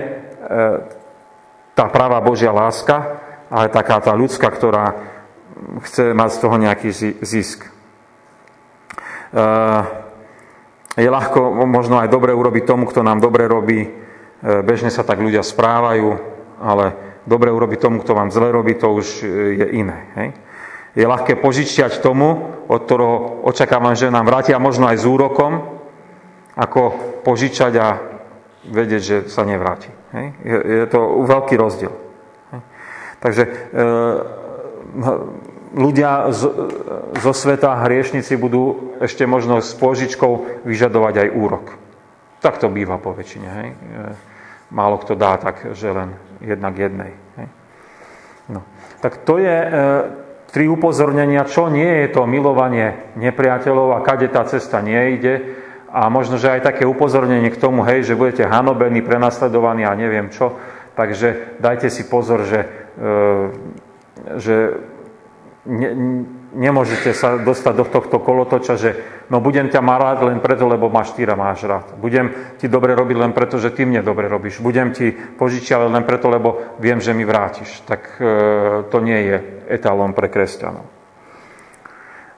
[1.76, 4.98] tá práva Božia láska, ale taká tá ľudská, ktorá
[5.84, 6.90] chce mať z toho nejaký
[7.20, 7.68] zisk.
[10.96, 13.84] Je ľahko možno aj dobre urobiť tomu, kto nám dobre robí.
[14.40, 16.08] Bežne sa tak ľudia správajú,
[16.56, 19.22] ale dobre urobiť tomu, kto vám zle robí, to už
[19.54, 20.10] je iné.
[20.18, 20.28] Hej?
[20.98, 25.78] Je ľahké požičiať tomu, od ktorého očakávam, že nám vrátia možno aj s úrokom,
[26.58, 27.88] ako požičať a
[28.66, 29.86] vedieť, že sa nevráti.
[30.10, 30.26] Hej?
[30.42, 31.94] Je, je to veľký rozdiel.
[32.50, 32.60] Hej?
[33.22, 33.50] Takže e,
[35.78, 36.42] ľudia z,
[37.22, 41.64] zo sveta, hriešnici budú ešte možno s požičkou vyžadovať aj úrok.
[42.42, 43.48] Tak to býva po väčšine.
[43.48, 43.68] Hej?
[44.70, 47.12] Málo kto dá tak, že len jednak jednej.
[47.36, 47.48] Hej?
[48.48, 48.60] No.
[49.02, 49.70] Tak to je, e,
[50.50, 55.58] tri upozornenia, čo nie je to milovanie nepriateľov a kade tá cesta nie ide.
[55.90, 60.30] A možno, že aj také upozornenie k tomu, hej, že budete hanobení, prenasledovaní a neviem
[60.30, 60.54] čo.
[60.94, 63.10] Takže dajte si pozor, že, e,
[64.38, 64.56] že
[65.66, 65.90] ne,
[66.54, 68.90] nemôžete sa dostať do tohto kolotoča, že
[69.30, 71.94] no budem ťa rád len preto, lebo máš týra, máš rád.
[71.98, 74.58] Budem ti dobre robiť len preto, že ty mne dobre robíš.
[74.58, 77.86] Budem ti požičiavať len preto, lebo viem, že mi vrátiš.
[77.86, 78.24] Tak e,
[78.90, 79.36] to nie je
[79.70, 80.86] etalón pre kresťanov.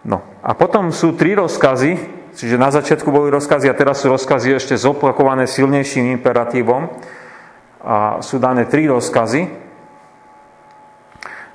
[0.02, 1.94] No a potom sú tri rozkazy,
[2.34, 6.90] čiže na začiatku boli rozkazy a teraz sú rozkazy ešte zopakované silnejším imperatívom.
[7.82, 9.61] A sú dané tri rozkazy.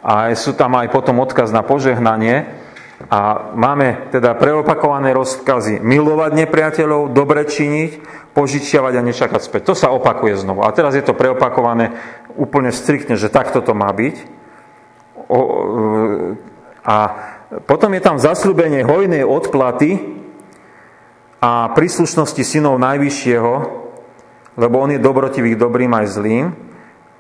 [0.08, 2.48] A sú tam aj potom odkaz na požehnanie.
[3.12, 7.92] A máme teda preopakované rozkazy milovať nepriateľov, dobre činiť,
[8.32, 9.62] požičiavať a nečakať späť.
[9.70, 10.64] To sa opakuje znovu.
[10.64, 11.94] A teraz je to preopakované
[12.40, 14.16] úplne striktne, že takto to má byť.
[15.28, 15.40] O,
[16.88, 16.96] a
[17.68, 20.00] potom je tam zasľúbenie hojnej odplaty
[21.44, 23.54] a príslušnosti synov Najvyššieho,
[24.58, 26.67] lebo on je dobrotivý dobrým aj zlým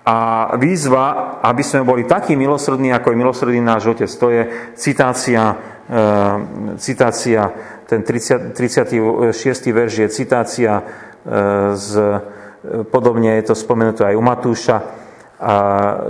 [0.07, 0.15] a
[0.55, 4.07] výzva, aby sme boli takí milosrdní, ako je milosrdný náš Otec.
[4.07, 4.43] To je
[4.79, 5.43] citácia,
[5.83, 7.51] e, citácia
[7.83, 9.67] ten 30, 36.
[9.75, 10.83] verš je citácia e,
[11.75, 11.91] z,
[12.87, 15.55] podobne je to spomenuté aj u Matúša, a,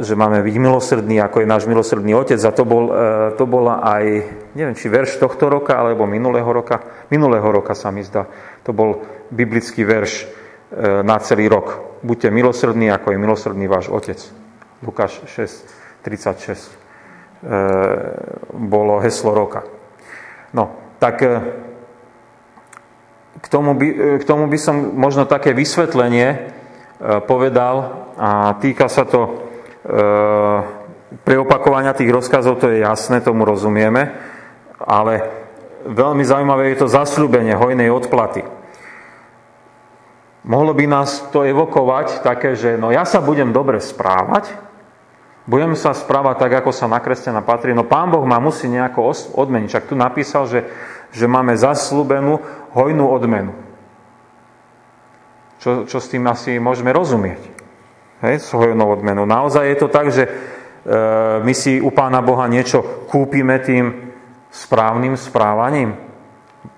[0.06, 2.38] že máme byť milosrdní, ako je náš milosrdný Otec.
[2.38, 4.06] A to, bol, e, to bola aj,
[4.54, 6.86] neviem, či verš tohto roka, alebo minulého roka.
[7.10, 8.30] Minulého roka sa mi zdá.
[8.62, 9.02] To bol
[9.34, 10.46] biblický verš
[10.78, 14.20] na celý rok buďte milosrdní, ako je milosrdný váš Otec.
[14.86, 16.78] Lukáš 6, 36 e,
[18.54, 19.66] bolo heslo roka.
[20.54, 21.42] No, tak e,
[23.42, 26.38] k tomu, by, e, k tomu by som možno také vysvetlenie e,
[27.26, 29.32] povedal a týka sa to e,
[31.24, 34.12] preopakovania tých rozkazov, to je jasné, tomu rozumieme,
[34.82, 35.24] ale
[35.88, 38.57] veľmi zaujímavé je to zasľúbenie hojnej odplaty.
[40.48, 44.56] Mohlo by nás to evokovať také, že no ja sa budem dobre správať,
[45.44, 49.12] budem sa správať tak, ako sa na kresťana patrí, no Pán Boh ma musí nejako
[49.36, 49.70] odmeniť.
[49.76, 50.64] Čak tu napísal, že,
[51.12, 52.40] že máme zaslúbenú
[52.72, 53.52] hojnú odmenu.
[55.60, 57.44] Čo, čo s tým asi môžeme rozumieť?
[58.24, 59.28] Hej, s hojnou odmenou.
[59.28, 60.32] Naozaj je to tak, že e,
[61.44, 64.16] my si u Pána Boha niečo kúpime tým
[64.48, 65.92] správnym správaním.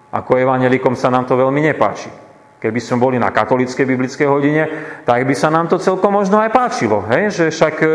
[0.10, 2.29] Ako evanelikom sa nám to veľmi nepáči.
[2.60, 4.64] Keby sme boli na katolíckej biblickej hodine,
[5.08, 7.08] tak by sa nám to celkom možno aj páčilo.
[7.08, 7.32] Hej?
[7.32, 7.92] Že však e, e,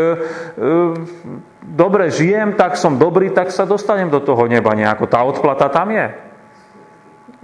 [1.61, 5.05] dobre žijem, tak som dobrý, tak sa dostanem do toho neba nejako.
[5.05, 6.09] Tá odplata tam je.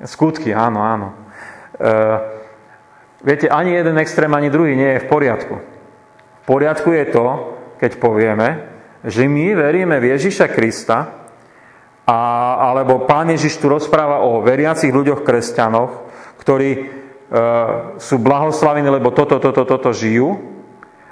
[0.01, 1.07] Skutky, áno, áno.
[1.77, 1.93] E,
[3.21, 5.55] viete, ani jeden extrém, ani druhý nie je v poriadku.
[6.41, 7.25] V poriadku je to,
[7.77, 8.49] keď povieme,
[9.05, 11.21] že my veríme v Ježiša Krista,
[12.01, 12.17] a,
[12.73, 15.91] alebo Pán Ježiš tu rozpráva o veriacich ľuďoch, kresťanoch,
[16.41, 17.00] ktorí
[17.95, 20.35] sú blahoslavení, lebo toto, toto, toto žijú.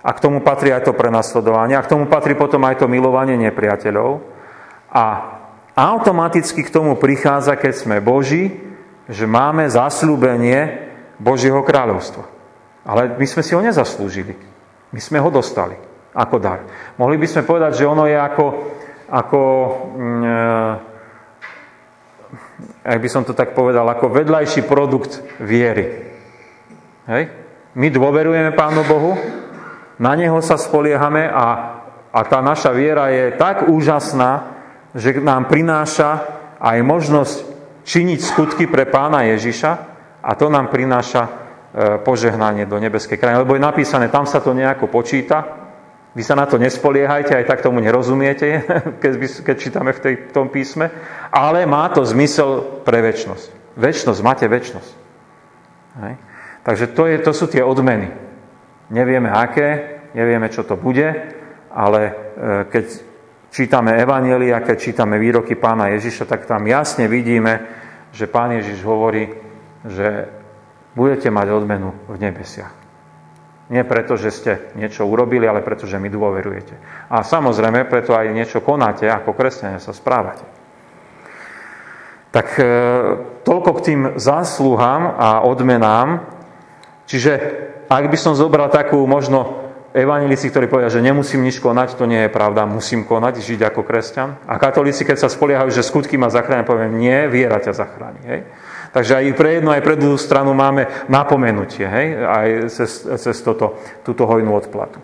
[0.04, 1.76] A k tomu patrí aj to prenasledovanie.
[1.76, 4.20] A k tomu patrí potom aj to milovanie nepriateľov.
[4.92, 5.06] A
[5.76, 8.52] automaticky k tomu prichádza, keď sme Boží,
[9.08, 12.28] že máme zaslúbenie Božieho kráľovstva.
[12.84, 14.36] Ale my sme si ho nezaslúžili.
[14.92, 15.76] My sme ho dostali
[16.16, 16.66] ako dar.
[16.98, 18.46] Mohli by sme povedať, že ono je ako,
[19.08, 19.42] ako
[19.94, 20.88] mm, e,
[22.90, 26.09] ak by som to tak povedal, ako vedľajší produkt viery.
[27.10, 27.24] Hej?
[27.74, 29.18] My dôverujeme Pánu Bohu,
[30.00, 31.48] na Neho sa spoliehame a,
[32.14, 34.56] a tá naša viera je tak úžasná,
[34.96, 36.24] že nám prináša
[36.62, 37.36] aj možnosť
[37.84, 39.72] činiť skutky pre Pána Ježiša
[40.24, 41.32] a to nám prináša e,
[42.00, 43.44] požehnanie do nebeskej krajiny.
[43.44, 45.60] Lebo je napísané, tam sa to nejako počíta,
[46.16, 48.66] vy sa na to nespoliehajte, aj tak tomu nerozumiete,
[49.04, 49.14] keď,
[49.46, 50.90] keď čítame v, tej, v tom písme,
[51.30, 53.78] ale má to zmysel pre väčnosť.
[53.78, 54.92] Väčnosť, máte väčnosť.
[56.08, 56.14] Hej?
[56.70, 58.14] Takže to, je, to sú tie odmeny.
[58.94, 61.10] Nevieme aké, nevieme, čo to bude,
[61.74, 62.14] ale e,
[62.70, 62.86] keď
[63.50, 67.66] čítame Evanielia, keď čítame výroky pána Ježiša, tak tam jasne vidíme,
[68.14, 69.34] že pán Ježiš hovorí,
[69.82, 70.30] že
[70.94, 72.74] budete mať odmenu v nebesiach.
[73.74, 76.78] Nie preto, že ste niečo urobili, ale preto, že mi dôverujete.
[77.10, 80.46] A samozrejme, preto aj niečo konáte, ako kresťania sa správate.
[82.30, 82.66] Tak e,
[83.42, 86.38] toľko k tým zásluhám a odmenám.
[87.10, 87.32] Čiže
[87.90, 89.66] ak by som zobral takú možno
[89.98, 93.82] evanilici, ktorí povedia, že nemusím nič konať, to nie je pravda, musím konať, žiť ako
[93.82, 94.46] kresťan.
[94.46, 98.22] A katolíci, keď sa spoliehajú, že skutky ma zachránia, poviem, nie, viera ťa zachráni.
[98.30, 98.40] Hej?
[98.94, 102.08] Takže aj pre jednu, aj pre druhú stranu máme napomenutie, hej?
[102.22, 105.02] aj cez, cez toto, túto hojnú odplatu.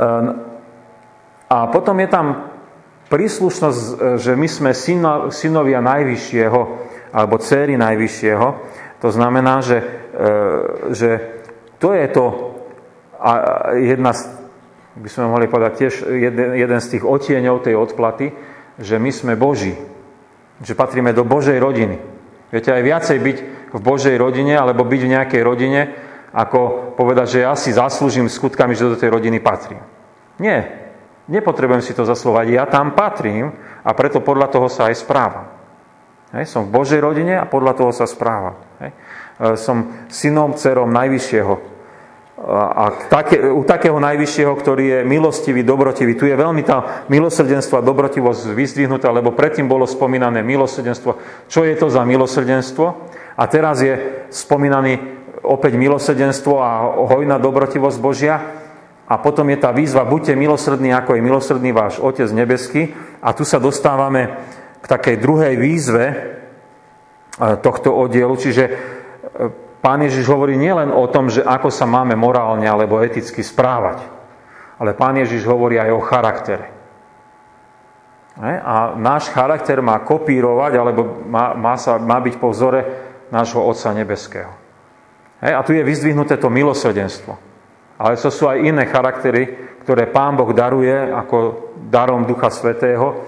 [0.00, 0.48] Ehm,
[1.48, 2.26] a potom je tam
[3.08, 3.80] príslušnosť,
[4.20, 6.60] že my sme syno, synovia Najvyššieho,
[7.12, 8.48] alebo céry Najvyššieho.
[9.00, 9.84] To znamená, že, e,
[10.90, 11.10] že
[11.78, 12.26] to je to
[13.22, 13.30] a
[13.74, 14.26] jedna z,
[14.98, 18.34] by sme mohli povedať tiež jeden, jeden z tých otieňov tej odplaty,
[18.78, 19.74] že my sme Boží.
[20.58, 21.98] Že patríme do Božej rodiny.
[22.50, 23.38] Viete, aj viacej byť
[23.74, 25.80] v Božej rodine, alebo byť v nejakej rodine,
[26.32, 29.82] ako povedať, že ja si zaslúžim skutkami, že do tej rodiny patrím.
[30.42, 30.88] Nie.
[31.28, 32.46] Nepotrebujem si to zaslovať.
[32.48, 33.52] Ja tam patrím
[33.84, 35.46] a preto podľa toho sa aj správam.
[36.32, 38.56] Hej, som v Božej rodine a podľa toho sa správam.
[38.80, 38.92] Hej.
[39.38, 41.78] E, som synom, dcerom Najvyššieho.
[42.38, 47.82] A také, u takého najvyššieho, ktorý je milostivý, dobrotivý, tu je veľmi tá milosrdenstvo a
[47.82, 51.18] dobrotivosť vyzdvihnutá, lebo predtým bolo spomínané milosrdenstvo.
[51.50, 52.86] Čo je to za milosrdenstvo?
[53.34, 55.02] A teraz je spomínaný
[55.42, 56.70] opäť milosrdenstvo a
[57.10, 58.38] hojná dobrotivosť Božia.
[59.10, 62.94] A potom je tá výzva, buďte milosrdní, ako je milosrdný váš Otec nebeský.
[63.18, 64.38] A tu sa dostávame
[64.78, 66.14] k takej druhej výzve e,
[67.58, 68.64] tohto oddielu, čiže
[69.78, 74.02] Pán Ježiš hovorí nielen o tom, že ako sa máme morálne alebo eticky správať,
[74.82, 76.66] ale Pán Ježiš hovorí aj o charaktere.
[78.42, 82.86] A náš charakter má kopírovať, alebo má, má, sa, má byť po vzore
[83.34, 84.54] nášho Otca Nebeského.
[85.42, 87.34] A tu je vyzdvihnuté to milosrdenstvo.
[87.98, 93.26] Ale to sú aj iné charaktery, ktoré Pán Boh daruje ako darom Ducha Svetého.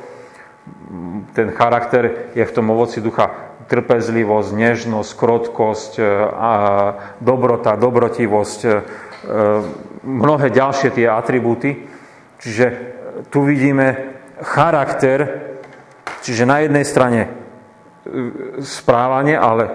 [1.35, 6.53] Ten charakter je v tom ovoci Ducha trpezlivosť, nežnosť, krotkosť, e, a
[7.23, 8.71] dobrota, dobrotivosť, e,
[10.03, 11.87] mnohé ďalšie tie atribúty.
[12.43, 12.67] Čiže
[13.31, 15.47] tu vidíme charakter,
[16.27, 17.31] čiže na jednej strane e,
[18.59, 19.71] správanie, ale,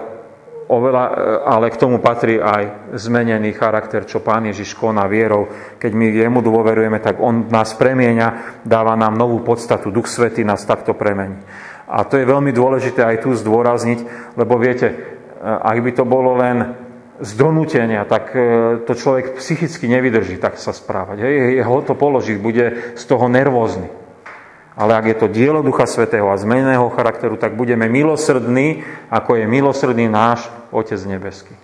[0.68, 1.04] oveľa,
[1.48, 5.48] ale k tomu patrí aj zmenený charakter, čo Pán Ježiš koná vierou.
[5.80, 9.88] Keď my jemu dôverujeme, tak On nás premieňa, dáva nám novú podstatu.
[9.88, 11.40] Duch Svety nás takto premení.
[11.86, 14.94] A to je veľmi dôležité aj tu zdôrazniť, lebo viete, e,
[15.42, 16.74] ak by to bolo len
[17.22, 18.38] z donútenia, tak e,
[18.84, 21.22] to človek psychicky nevydrží tak sa správať.
[21.22, 23.88] Hej, ho to položiť, bude z toho nervózny.
[24.76, 29.44] Ale ak je to dielo Ducha Svetého a zmeneného charakteru, tak budeme milosrdní, ako je
[29.48, 31.56] milosrdný náš Otec Nebeský.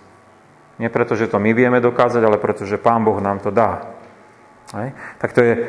[0.81, 3.93] Nie preto, že to my vieme dokázať, ale preto, že Pán Boh nám to dá.
[4.73, 4.97] Hej?
[5.21, 5.61] Tak to je e,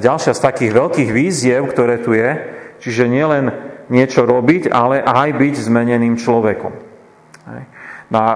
[0.00, 2.56] ďalšia z takých veľkých víziev, ktoré tu je.
[2.80, 3.52] Čiže nielen
[3.88, 6.72] niečo robiť, ale aj byť zmeneným človekom.
[8.08, 8.30] No a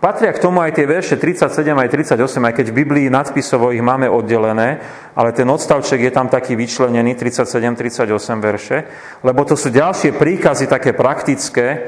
[0.00, 2.16] patria k tomu aj tie verše 37 aj 38,
[2.48, 4.80] aj keď v Biblii nadpisovo ich máme oddelené,
[5.12, 8.08] ale ten odstavček je tam taký vyčlenený, 37-38
[8.40, 8.76] verše,
[9.20, 11.78] lebo to sú ďalšie príkazy také praktické, e,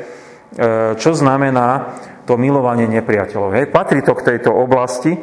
[1.00, 1.96] čo znamená
[2.28, 3.50] to milovanie nepriateľov.
[3.56, 3.64] Hej.
[3.72, 5.20] Patrí to k tejto oblasti, e,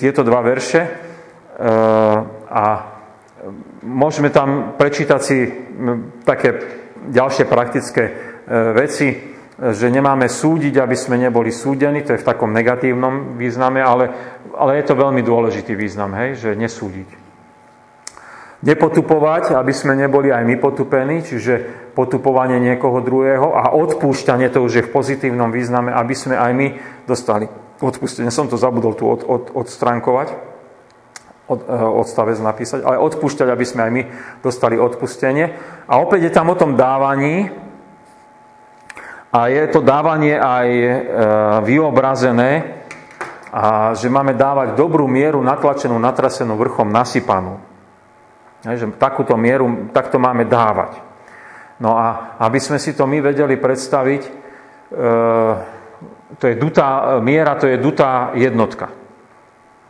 [0.00, 0.88] tieto dva verše e,
[2.48, 2.91] a
[3.82, 5.50] Môžeme tam prečítať si
[6.22, 6.50] také
[7.10, 8.12] ďalšie praktické e,
[8.78, 9.10] veci,
[9.58, 14.10] že nemáme súdiť, aby sme neboli súdení, to je v takom negatívnom význame, ale,
[14.54, 17.08] ale je to veľmi dôležitý význam, hej, že nesúdiť.
[18.62, 24.72] Nepotupovať, aby sme neboli aj my potupení, čiže potupovanie niekoho druhého a odpúšťanie, to už
[24.78, 26.66] je v pozitívnom význame, aby sme aj my
[27.02, 27.50] dostali
[27.82, 28.30] odpustenie.
[28.30, 30.51] Som to zabudol tu od, od, odstránkovať od, eh,
[32.00, 34.02] odstavec napísať, ale odpúšťať, aby sme aj my
[34.40, 35.52] dostali odpustenie.
[35.84, 37.52] A opäť je tam o tom dávaní,
[39.32, 40.90] a je to dávanie aj e,
[41.64, 42.84] vyobrazené,
[43.52, 47.60] a že máme dávať dobrú mieru, natlačenú, natrasenú, vrchom nasypanú.
[48.64, 51.00] že takúto mieru, takto máme dávať.
[51.76, 54.30] No a aby sme si to my vedeli predstaviť, e,
[56.36, 59.01] to je dutá, miera to je dutá jednotka.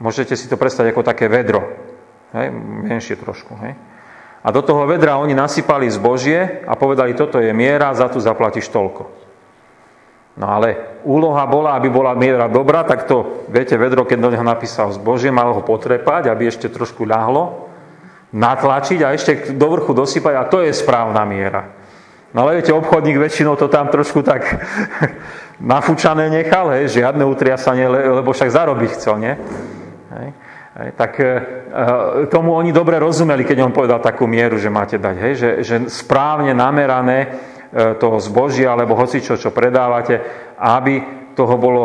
[0.02, 1.62] Môžete si to predstaviť ako také vedro.
[2.34, 2.50] Hej,
[2.90, 3.54] menšie trošku.
[3.62, 3.78] Hej.
[4.42, 8.66] A do toho vedra oni nasypali zbožie a povedali, toto je miera, za tu zaplatíš
[8.74, 9.06] toľko.
[10.32, 14.42] No ale úloha bola, aby bola miera dobrá, tak to, viete, vedro, keď do neho
[14.42, 17.70] napísal zbožie, mal ho potrepať, aby ešte trošku ľahlo,
[18.32, 21.68] natlačiť a ešte do vrchu dosypať a to je správna miera.
[22.32, 24.42] No ale viete, obchodník väčšinou to tam trošku tak
[25.60, 29.36] nafúčané nechal, hej, žiadne utriasanie, lebo však zarobiť chcel, nie?
[30.72, 31.28] Tak e,
[32.32, 35.76] tomu oni dobre rozumeli, keď on povedal takú mieru, že máte dať, hej, že, že
[35.92, 37.28] správne namerané e,
[38.00, 40.16] toho zbožia, alebo hocičo, čo predávate,
[40.56, 41.82] aby toho bolo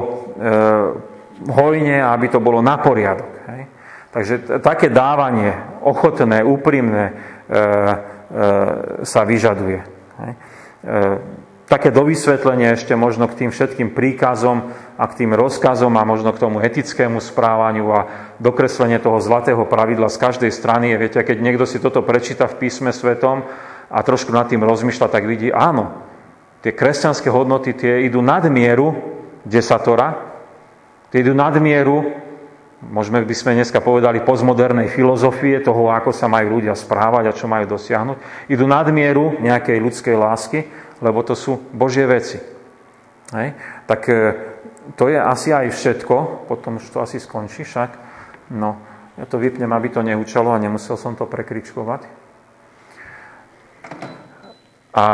[1.48, 3.32] hojne, aby to bolo na poriadok.
[3.48, 3.62] Hej.
[4.12, 5.56] Takže také dávanie,
[5.88, 7.16] ochotné, úprimné,
[9.08, 9.80] sa vyžaduje.
[10.20, 10.32] Hej.
[11.68, 16.42] Také dovysvetlenie ešte možno k tým všetkým príkazom a k tým rozkazom a možno k
[16.42, 18.02] tomu etickému správaniu a
[18.42, 20.98] dokreslenie toho zlatého pravidla z každej strany.
[20.98, 23.46] Viete, keď niekto si toto prečíta v písme svetom
[23.94, 25.94] a trošku nad tým rozmýšľa, tak vidí, áno,
[26.66, 28.98] tie kresťanské hodnoty tie idú nad mieru
[29.46, 30.18] desatora,
[31.14, 32.18] tie idú nad mieru,
[32.82, 37.46] môžeme by sme dneska povedali, postmodernej filozofie toho, ako sa majú ľudia správať a čo
[37.46, 38.50] majú dosiahnuť.
[38.50, 40.60] Idú nad mieru nejakej ľudskej lásky,
[41.06, 42.42] lebo to sú Božie veci.
[43.34, 43.54] Hej?
[43.86, 44.14] Tak e,
[44.96, 47.90] to je asi aj všetko, potom už to asi skončí však.
[48.56, 48.80] No,
[49.20, 52.08] ja to vypnem, aby to neúčalo a nemusel som to prekričkovať.
[54.96, 55.06] A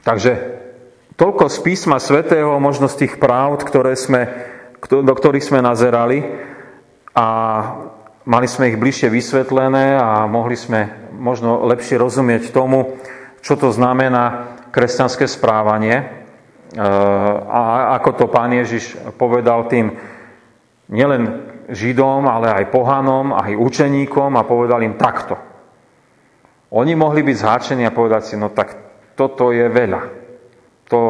[0.00, 0.32] takže
[1.18, 4.30] toľko z písma svätého, možno z tých pravd, ktoré sme,
[4.80, 6.24] do ktorých sme nazerali
[7.12, 7.26] a
[8.24, 12.96] mali sme ich bližšie vysvetlené a mohli sme možno lepšie rozumieť tomu,
[13.44, 16.19] čo to znamená kresťanské správanie
[16.78, 19.90] a ako to pán Ježiš povedal tým
[20.86, 25.38] nielen Židom, ale aj pohanom, aj učeníkom a povedal im takto.
[26.70, 28.74] Oni mohli byť zháčení a povedať si, no tak
[29.14, 30.02] toto je veľa.
[30.90, 31.00] To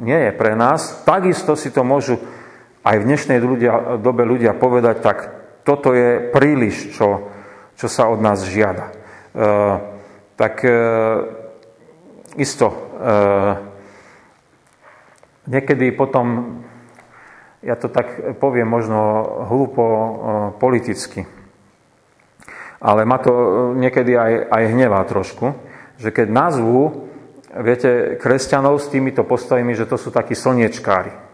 [0.00, 1.04] nie je pre nás.
[1.04, 2.16] Takisto si to môžu
[2.84, 5.18] aj v dnešnej ľudia, dobe ľudia povedať, tak
[5.64, 7.32] toto je príliš, čo,
[7.76, 8.92] čo sa od nás žiada.
[8.92, 8.94] E,
[10.36, 10.72] tak e,
[12.36, 12.76] isto, e,
[15.48, 16.58] niekedy potom,
[17.60, 19.00] ja to tak poviem možno
[19.48, 20.08] hlúpo e,
[20.60, 21.20] politicky,
[22.84, 23.32] ale ma to
[23.76, 25.56] niekedy aj, aj hnevá trošku,
[25.96, 27.08] že keď nazvú,
[27.56, 31.24] viete, kresťanov s týmito postavami, že to sú takí slniečkári.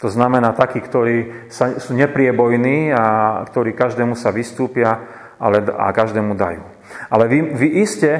[0.00, 3.04] To znamená takí, ktorí sa, sú nepriebojní a
[3.44, 4.96] ktorí každému sa vystúpia
[5.40, 6.64] ale, a každému dajú.
[7.08, 8.12] Ale vy, vy iste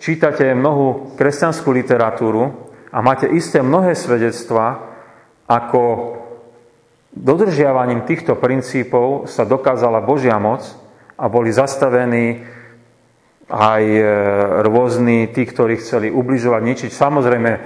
[0.00, 4.80] čítate mnohú kresťanskú literatúru a máte isté mnohé svedectvá,
[5.48, 6.16] ako
[7.12, 10.64] dodržiavaním týchto princípov sa dokázala Božia moc
[11.16, 12.44] a boli zastavení
[13.48, 14.04] aj e,
[14.60, 16.90] rôzni tí, ktorí chceli ubližovať, ničiť.
[16.92, 17.62] Samozrejme, e, e,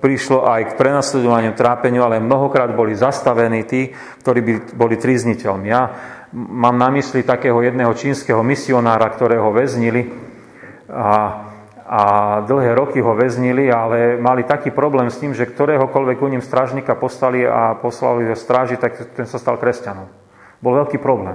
[0.00, 3.92] prišlo aj k prenasledovaniu, trápeniu, ale mnohokrát boli zastavení tí,
[4.24, 5.66] ktorí by boli trizniteľmi.
[5.68, 5.82] Ja
[6.32, 10.08] mám na mysli takého jedného čínskeho misionára, ktorého väznili
[10.88, 11.44] a,
[11.90, 12.02] a
[12.46, 16.94] dlhé roky ho väznili, ale mali taký problém s tým, že ktoréhokoľvek u ním strážnika
[16.94, 20.06] postali a poslali ho stráži, tak ten sa stal kresťanom.
[20.62, 21.34] Bol veľký problém.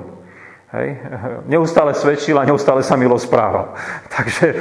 [0.72, 0.96] Hej.
[1.52, 3.76] Neustále svedčil a neustále sa milo správal.
[4.16, 4.56] Takže e,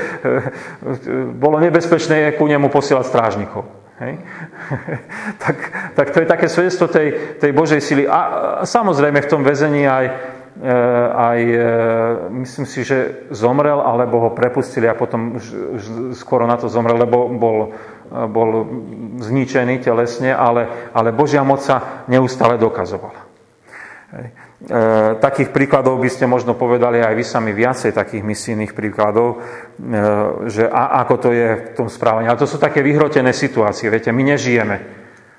[1.30, 3.62] bolo nebezpečné ku nemu posielať strážnikov.
[4.03, 4.18] Hej.
[5.47, 5.57] tak,
[5.95, 8.03] tak to je také svedectvo tej, tej Božej sily.
[8.11, 10.34] A, a samozrejme v tom väzení aj,
[11.11, 11.59] aj, e,
[12.47, 15.45] myslím si, že zomrel, alebo ho prepustili a potom už,
[16.15, 17.75] skoro na to zomrel, lebo bol,
[18.07, 18.63] e, bol
[19.19, 23.27] zničený telesne, ale, ale Božia moc sa neustále dokazovala.
[24.15, 24.31] E,
[25.19, 29.99] takých príkladov by ste možno povedali aj vy sami viacej takých misijných príkladov, e,
[30.47, 32.31] že a, ako to je v tom správaní.
[32.31, 33.91] Ale to sú také vyhrotené situácie.
[33.91, 34.77] Viete, my nežijeme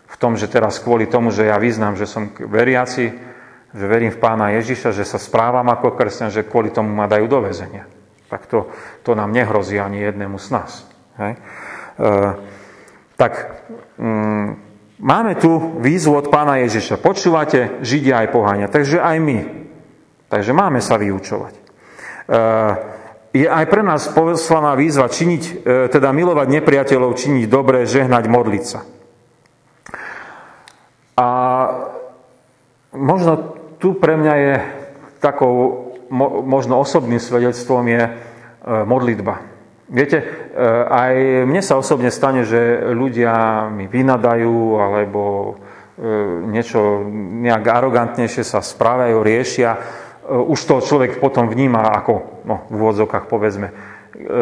[0.06, 3.35] v tom, že teraz kvôli tomu, že ja vyznám, že som veriaci,
[3.76, 7.28] že verím v pána Ježiša, že sa správam ako kresťan, že kvôli tomu ma dajú
[7.28, 7.84] do väzenia.
[8.32, 8.72] Tak to,
[9.04, 10.88] to nám nehrozí ani jednému z nás.
[11.20, 11.36] Hej?
[11.36, 12.10] E,
[13.20, 13.64] tak
[14.00, 14.48] mm,
[15.04, 17.04] máme tu výzvu od pána Ježiša.
[17.04, 19.40] Počúvate Židia aj pohania, takže aj my.
[20.32, 21.54] Takže máme sa vyučovať.
[21.54, 21.62] E,
[23.36, 25.52] je aj pre nás poslaná výzva činiť, e,
[25.92, 28.88] teda milovať nepriateľov, činiť dobré, žehnať, modliť sa.
[31.20, 31.28] A
[32.96, 33.55] možno
[33.86, 34.54] tu pre mňa je
[35.22, 35.86] takou
[36.42, 38.12] možno osobným svedectvom je e,
[38.66, 39.46] modlitba.
[39.86, 40.26] Viete, e,
[40.90, 45.54] aj mne sa osobne stane, že ľudia mi vynadajú alebo e,
[46.50, 47.06] niečo
[47.46, 49.78] nejak arogantnejšie sa správajú, riešia.
[50.26, 53.70] Už to človek potom vníma ako, no v úvodzokách povedzme,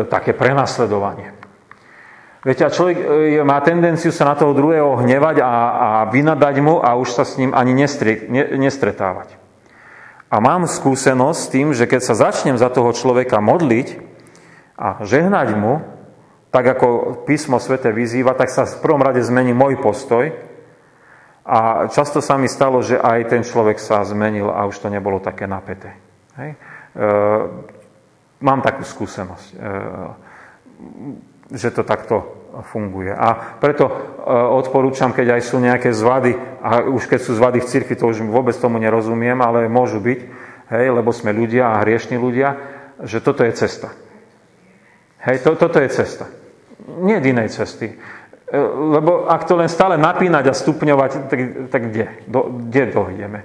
[0.07, 1.32] také prenasledovanie.
[2.43, 6.83] Viete, a človek e, má tendenciu sa na toho druhého hnevať a, a vynadať mu
[6.83, 9.39] a už sa s ním ani nestri, ne, nestretávať.
[10.27, 13.95] A mám skúsenosť s tým, že keď sa začnem za toho človeka modliť
[14.75, 15.87] a žehnať mu,
[16.51, 20.35] tak ako písmo svete vyzýva, tak sa v prvom rade zmení môj postoj.
[21.47, 25.23] A často sa mi stalo, že aj ten človek sa zmenil a už to nebolo
[25.23, 25.95] také napäté.
[26.35, 26.59] Hej?
[26.59, 27.07] E,
[28.43, 29.47] mám takú skúsenosť.
[29.55, 29.57] E,
[31.53, 33.13] že to takto funguje.
[33.13, 33.93] A preto e,
[34.29, 38.25] odporúčam, keď aj sú nejaké zvady, a už keď sú zvady v cirkvi, to už
[38.25, 40.19] vôbec tomu nerozumiem, ale môžu byť,
[40.73, 42.57] hej, lebo sme ľudia a hriešni ľudia,
[43.05, 43.93] že toto je cesta.
[45.25, 46.25] Hej, to, toto je cesta.
[47.05, 47.93] Nie inej cesty.
[47.93, 48.57] E,
[48.93, 51.39] lebo ak to len stále napínať a stupňovať, tak,
[51.69, 52.05] tak kde?
[52.29, 53.39] Do, kde dojdeme?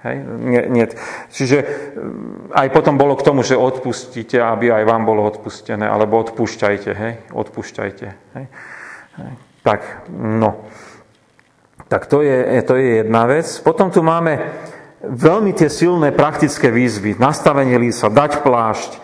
[0.00, 0.16] Hej?
[0.24, 0.86] Nie, nie.
[1.28, 6.20] Čiže mm, aj potom bolo k tomu, že odpustíte, aby aj vám bolo odpustené, alebo
[6.24, 7.12] odpúšťajte, hej?
[7.36, 8.06] Odpúšťajte.
[8.36, 8.44] Hej?
[9.20, 9.32] Hej.
[9.60, 10.64] Tak, no.
[11.90, 13.44] Tak to je, to je jedna vec.
[13.60, 14.40] Potom tu máme
[15.04, 17.16] veľmi tie silné praktické výzvy.
[17.16, 18.98] Nastavenie lísa, dať plášť, e,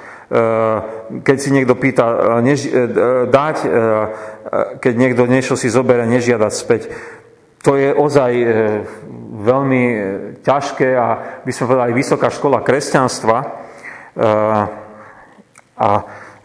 [1.20, 2.16] keď si niekto pýta, e,
[2.46, 2.70] než, e,
[3.28, 3.56] dať,
[4.78, 6.82] keď niekto niečo si zoberie, nežiadať späť.
[7.66, 8.32] To je ozaj
[9.36, 9.98] veľmi e,
[10.40, 11.06] ťažké a
[11.44, 13.36] by sme povedali vysoká škola kresťanstva.
[13.42, 13.46] E,
[15.76, 15.88] a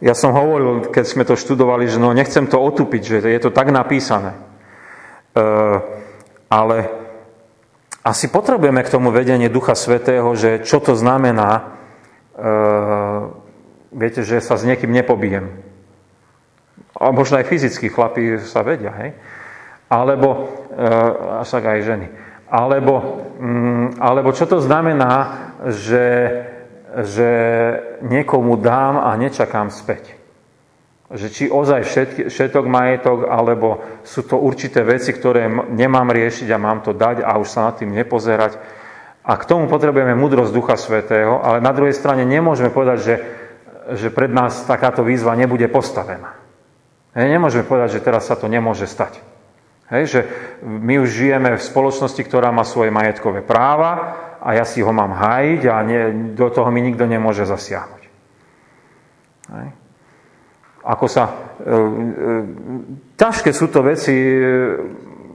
[0.01, 3.53] ja som hovoril, keď sme to študovali, že no nechcem to otupiť, že je to
[3.53, 4.34] tak napísané.
[4.34, 4.39] E,
[6.51, 6.78] ale
[8.01, 11.78] asi potrebujeme k tomu vedenie Ducha Svetého, že čo to znamená,
[13.93, 15.53] viete, že sa s niekým nepobijem.
[16.97, 19.13] A možno aj fyzicky chlapí sa vedia, hej?
[19.91, 20.47] Alebo,
[21.43, 22.07] až tak aj ženy.
[22.51, 26.07] Alebo, mm, alebo čo to znamená, že,
[27.03, 27.31] že
[28.03, 30.19] niekomu dám a nečakám späť.
[31.11, 36.59] Že či ozaj všetky, všetok majetok, alebo sú to určité veci, ktoré nemám riešiť a
[36.59, 38.59] mám to dať a už sa nad tým nepozerať.
[39.23, 43.15] A k tomu potrebujeme múdrosť Ducha Svetého, ale na druhej strane nemôžeme povedať, že,
[43.95, 46.35] že pred nás takáto výzva nebude postavená.
[47.15, 49.30] Nemôžeme povedať, že teraz sa to nemôže stať.
[49.91, 50.21] Hej, že
[50.63, 55.11] my už žijeme v spoločnosti, ktorá má svoje majetkové práva a ja si ho mám
[55.11, 58.03] hájiť a nie, do toho mi nikto nemôže zasiahnuť.
[59.51, 59.67] Hej.
[60.87, 61.23] Ako sa...
[61.59, 61.77] E, e,
[63.19, 64.39] ťažké sú to veci, e,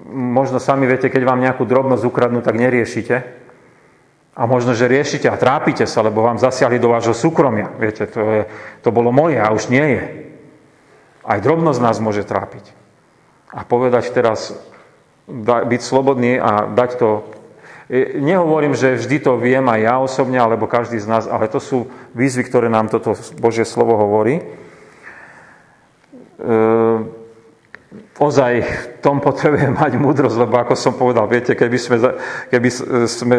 [0.09, 3.17] možno sami viete, keď vám nejakú drobnosť ukradnú, tak neriešite.
[4.37, 7.77] A možno, že riešite a trápite sa, lebo vám zasiahli do vášho súkromia.
[7.77, 8.43] Viete, to, je,
[8.81, 10.05] to bolo moje a už nie je.
[11.29, 12.86] Aj drobnosť nás môže trápiť
[13.57, 14.53] a povedať teraz,
[15.47, 17.11] byť slobodný a dať to.
[18.19, 21.89] Nehovorím, že vždy to viem aj ja osobne, alebo každý z nás, ale to sú
[22.13, 24.43] výzvy, ktoré nám toto Božie slovo hovorí.
[24.43, 24.45] E,
[28.19, 31.97] ozaj v tom potrebujeme mať múdrosť, lebo ako som povedal, viete, keby sme,
[32.51, 32.69] keby
[33.07, 33.37] sme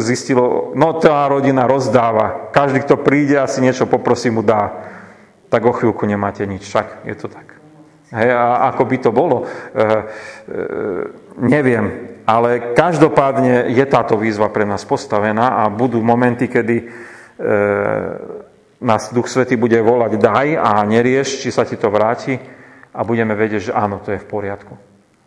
[0.00, 4.80] zistilo, no tá rodina rozdáva, každý, kto príde a si niečo poprosí, mu dá,
[5.52, 7.57] tak o chvíľku nemáte nič, však je to tak.
[8.08, 9.92] Hej, a ako by to bolo, e, e,
[11.44, 12.16] neviem.
[12.24, 16.84] Ale každopádne je táto výzva pre nás postavená a budú momenty, kedy e,
[18.80, 22.40] nás Duch Svety bude volať daj a nerieš, či sa ti to vráti
[22.96, 24.72] a budeme vedieť, že áno, to je v poriadku.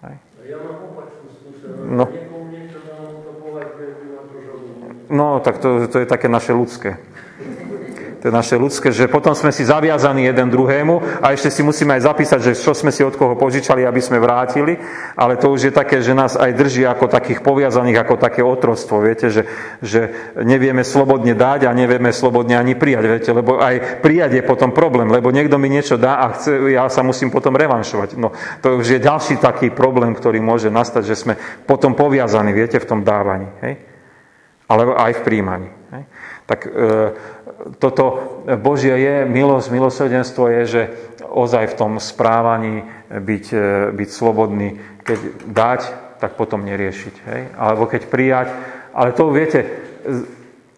[0.01, 0.15] Hej.
[0.49, 1.85] Ja mám opačnú skúsenosť.
[1.85, 2.05] No.
[5.11, 6.97] no, tak to, to je také naše ľudské
[8.21, 11.97] to je naše ľudské, že potom sme si zaviazaní jeden druhému a ešte si musíme
[11.97, 14.77] aj zapísať, že čo sme si od koho požičali, aby sme vrátili,
[15.17, 19.01] ale to už je také, že nás aj drží ako takých poviazaných, ako také otroctvo,
[19.01, 19.49] viete, že,
[19.81, 24.69] že nevieme slobodne dať a nevieme slobodne ani prijať, viete, lebo aj prijať je potom
[24.69, 28.21] problém, lebo niekto mi niečo dá a chce, ja sa musím potom revanšovať.
[28.21, 31.33] No, to už je ďalší taký problém, ktorý môže nastať, že sme
[31.65, 33.81] potom poviazaní, viete, v tom dávaní, hej?
[34.69, 35.69] alebo aj v príjmaní.
[35.91, 36.03] Hej?
[36.47, 36.69] Tak e,
[37.79, 38.05] toto
[38.57, 40.81] Božie je, milosť, milosrdenstvo je, že
[41.31, 45.81] ozaj v tom správaní byť, e, byť slobodný, keď dať,
[46.21, 47.15] tak potom neriešiť.
[47.25, 47.41] Hej?
[47.57, 48.47] Alebo keď prijať.
[48.93, 49.65] Ale to viete,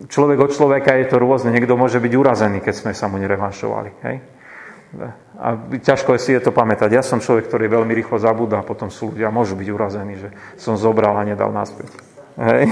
[0.08, 1.52] človek od človeka je to rôzne.
[1.52, 3.92] Niekto môže byť urazený, keď sme sa mu nerevanšovali.
[4.08, 4.16] Hej?
[5.42, 6.94] A ťažko si je to pamätať.
[6.94, 10.30] Ja som človek, ktorý veľmi rýchlo zabúda a potom sú ľudia, môžu byť urazení, že
[10.56, 12.13] som zobral a nedal naspäť.
[12.34, 12.64] Hej.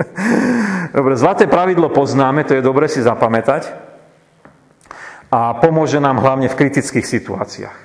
[0.96, 3.90] Dobre, zlaté pravidlo poznáme, to je dobre si zapamätať.
[5.30, 7.78] A pomôže nám hlavne v kritických situáciách.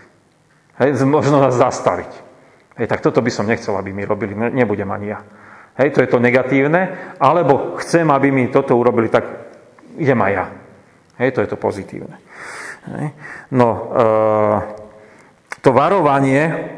[0.82, 2.12] Hej, možno nás zastaviť.
[2.82, 5.20] Hej, tak toto by som nechcel, aby mi robili, nebudem ani ja.
[5.78, 9.28] Hej, to je to negatívne, alebo chcem, aby mi toto urobili, tak
[10.00, 10.46] idem aj ja.
[11.22, 12.16] Hej, to je to pozitívne.
[12.90, 13.06] Hej.
[13.52, 14.08] No, e,
[15.62, 16.72] to varovanie,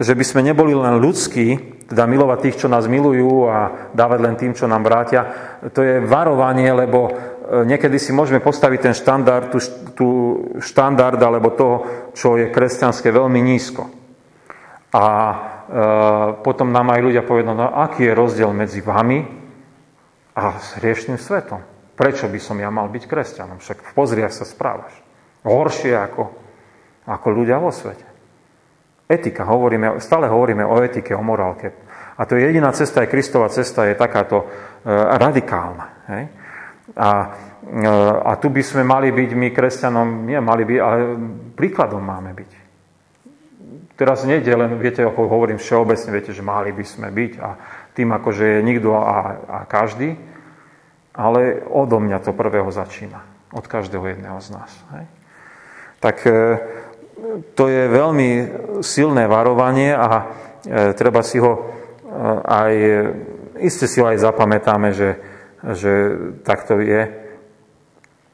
[0.00, 4.34] že by sme neboli len ľudskí, teda milovať tých, čo nás milujú a dávať len
[4.40, 5.28] tým, čo nám vrátia,
[5.76, 7.12] to je varovanie, lebo e,
[7.68, 9.60] niekedy si môžeme postaviť ten štandard, tú,
[9.92, 10.08] tú
[10.64, 11.76] štandard alebo toho,
[12.16, 13.92] čo je kresťanské, veľmi nízko.
[14.96, 15.36] A e,
[16.40, 19.20] potom nám aj ľudia povedia, no aký je rozdiel medzi vami
[20.32, 21.60] a hriešným svetom?
[21.92, 23.60] Prečo by som ja mal byť kresťanom?
[23.60, 24.96] Však pozri, ak sa správaš.
[25.44, 26.24] Horšie ako,
[27.04, 28.11] ako ľudia vo svete.
[29.12, 31.68] Etika, hovoríme, stále hovoríme o etike, o morálke.
[32.16, 34.46] A to je jediná cesta, je Kristova cesta, je takáto e,
[35.20, 35.86] radikálna.
[36.08, 36.24] Hej?
[36.96, 37.10] A,
[37.60, 37.92] e,
[38.24, 40.96] a tu by sme mali byť my kresťanom, nie mali by, ale
[41.52, 42.50] príkladom máme byť.
[44.00, 47.48] Teraz nejde len, viete, ako hovorím všeobecne, viete, že mali by sme byť a
[47.92, 50.16] tým akože je nikto a, a každý,
[51.12, 53.20] ale odo mňa to prvého začína.
[53.52, 54.72] Od každého jedného z nás.
[54.96, 55.04] Hej?
[56.00, 56.32] Tak e,
[57.54, 58.30] to je veľmi
[58.82, 60.24] silné varovanie a e,
[60.98, 61.60] treba si ho e,
[62.42, 62.74] aj,
[63.62, 65.10] iste si ho aj zapamätáme, že,
[65.74, 65.92] že
[66.42, 67.02] takto je.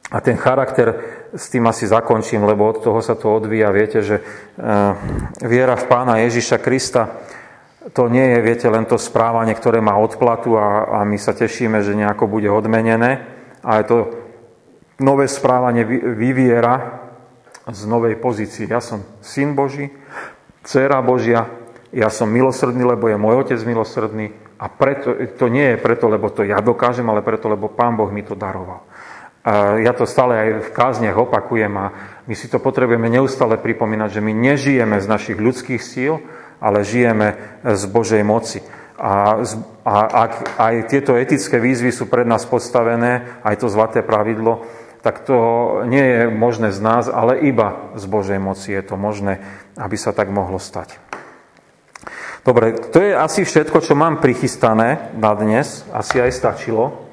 [0.09, 0.97] A ten charakter,
[1.37, 3.69] s tým asi zakončím, lebo od toho sa to odvíja.
[3.69, 4.23] Viete, že e,
[5.45, 7.21] viera v pána Ježiša Krista,
[7.93, 11.79] to nie je, viete, len to správanie, ktoré má odplatu a, a my sa tešíme,
[11.85, 13.23] že nejako bude odmenené,
[13.61, 13.97] ale to
[14.99, 15.87] nové správanie
[16.17, 16.98] vyviera
[17.69, 18.65] z novej pozície.
[18.65, 19.93] Ja som syn Boží,
[20.65, 21.49] dcera Božia,
[21.89, 26.29] ja som milosrdný, lebo je môj otec milosrdný a preto, to nie je preto, lebo
[26.29, 28.85] to ja dokážem, ale preto, lebo Pán Boh mi to daroval.
[29.39, 31.85] A ja to stále aj v kázniach opakujem a
[32.27, 36.19] my si to potrebujeme neustále pripomínať, že my nežijeme z našich ľudských síl,
[36.59, 38.59] ale žijeme z Božej moci.
[38.99, 39.39] A,
[39.87, 39.95] a
[40.27, 44.67] ak aj tieto etické výzvy sú pred nás podstavené, aj to zlaté pravidlo,
[44.99, 45.37] tak to
[45.87, 49.39] nie je možné z nás, ale iba z Božej moci je to možné,
[49.79, 50.99] aby sa tak mohlo stať.
[52.43, 55.83] Dobre, to je asi všetko, čo mám prichystané na dnes.
[55.91, 57.07] Asi aj stačilo.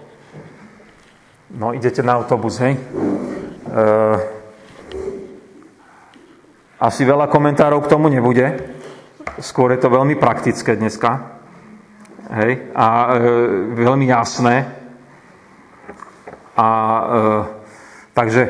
[1.51, 2.74] No, idete na autobus, hej?
[2.74, 2.80] E,
[6.78, 8.74] asi veľa komentárov k tomu nebude.
[9.43, 11.39] Skôr je to veľmi praktické dneska.
[12.30, 12.70] Hej?
[12.74, 13.11] A e,
[13.78, 14.70] veľmi jasné.
[16.55, 17.55] A e,
[18.16, 18.42] Takže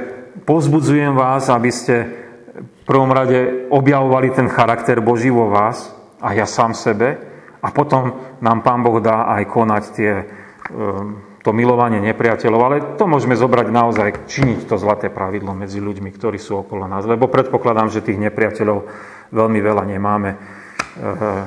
[0.46, 2.06] pozbudzujem vás, aby ste
[2.54, 5.90] v prvom rade objavovali ten charakter Boží vo vás
[6.22, 7.18] a ja sám sebe
[7.58, 12.60] a potom nám Pán Boh dá aj konať tie, ehm, to milovanie nepriateľov.
[12.62, 17.02] Ale to môžeme zobrať naozaj, činiť to zlaté pravidlo medzi ľuďmi, ktorí sú okolo nás.
[17.02, 18.86] Lebo predpokladám, že tých nepriateľov
[19.34, 20.30] veľmi veľa nemáme.
[20.30, 21.42] Ehm,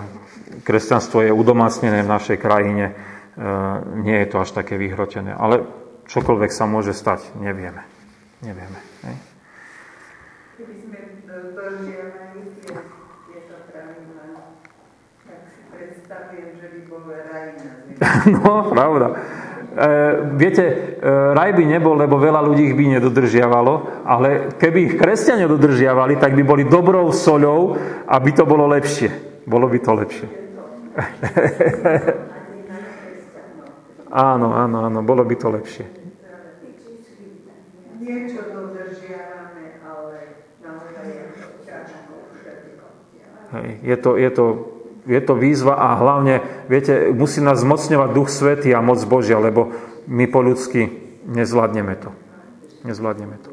[0.67, 2.91] kresťanstvo je udomácnené v našej krajine.
[2.91, 5.31] Ehm, nie je to až také vyhrotené.
[5.31, 5.63] Ale
[6.11, 7.88] čokoľvek sa môže stať, nevieme.
[8.39, 8.79] Nevieme.
[9.03, 9.19] Hej?
[10.55, 12.71] Keby sme dodržiavali tie,
[13.27, 14.55] tieto pravidlá,
[15.27, 17.99] tak si predstavujem, že by bol raj na zemi.
[18.39, 19.07] No, pravda.
[19.75, 19.91] E,
[20.39, 20.63] viete,
[21.03, 26.15] e, raj by nebol, lebo veľa ľudí ich by nedodržiavalo, ale keby ich kresťania dodržiavali,
[26.15, 27.75] tak by boli dobrou soľou,
[28.07, 29.43] aby to bolo lepšie.
[29.43, 30.27] Bolo by to lepšie.
[34.31, 35.98] áno, áno, áno, bolo by to lepšie
[38.09, 40.17] niečo dodržiavame, ale
[40.65, 42.19] naozaj je to ťažko
[43.81, 44.45] je, to, je, to,
[45.09, 49.73] je to výzva a hlavne, viete, musí nás zmocňovať Duch Svetý a moc Božia, lebo
[50.05, 50.89] my po ľudsky
[51.25, 52.13] nezvládneme to.
[52.85, 53.49] Nezvládneme to.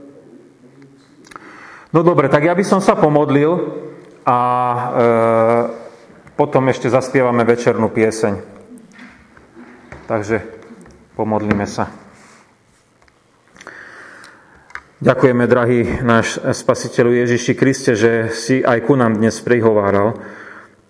[1.96, 3.56] No dobre, tak ja by som sa pomodlil
[4.28, 4.82] a e,
[6.36, 8.34] potom ešte zaspievame večernú pieseň.
[10.04, 10.44] Takže
[11.16, 12.05] pomodlíme sa.
[15.06, 20.18] Ďakujeme, drahý náš spasiteľu Ježiši Kriste, že si aj ku nám dnes prihováral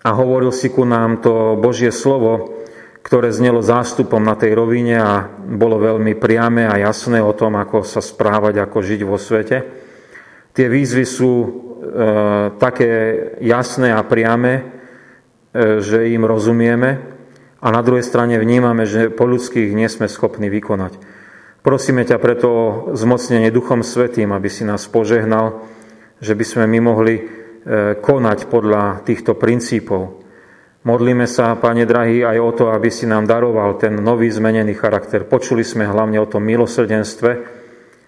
[0.01, 2.65] a hovoril si ku nám to Božie slovo,
[3.05, 7.85] ktoré znelo zástupom na tej rovine a bolo veľmi priame a jasné o tom, ako
[7.85, 9.57] sa správať, ako žiť vo svete.
[10.49, 11.47] Tie výzvy sú e,
[12.57, 12.89] také
[13.45, 17.05] jasné a priame, e, že im rozumieme
[17.61, 21.16] a na druhej strane vnímame, že po ľudských nie sme schopní vykonať.
[21.67, 22.65] Prosíme ťa preto o
[22.95, 25.67] zmocnenie Duchom Svetým, aby si nás požehnal,
[26.23, 27.23] že by sme my mohli e,
[27.99, 30.23] konať podľa týchto princípov.
[30.87, 35.27] Modlíme sa, Pane drahý, aj o to, aby si nám daroval ten nový zmenený charakter.
[35.27, 37.31] Počuli sme hlavne o tom milosrdenstve,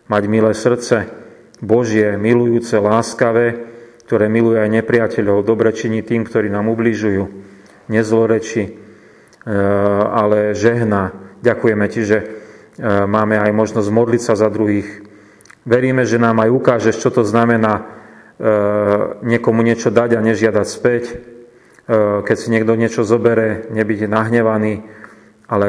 [0.07, 1.11] mať milé srdce,
[1.59, 3.59] Božie, milujúce, láskavé,
[4.07, 7.27] ktoré miluje aj nepriateľov, dobre činí tým, ktorí nám ubližujú,
[7.91, 8.71] nezloreči, e,
[10.15, 11.11] ale žehna.
[11.43, 12.38] Ďakujeme Ti, že
[12.83, 14.87] máme aj možnosť modliť sa za druhých.
[15.67, 17.99] Veríme, že nám aj ukážeš, čo to znamená
[19.19, 21.03] niekomu niečo dať a nežiadať späť.
[21.11, 21.15] E,
[22.23, 24.87] keď si niekto niečo zobere, nebyť nahnevaný,
[25.51, 25.67] ale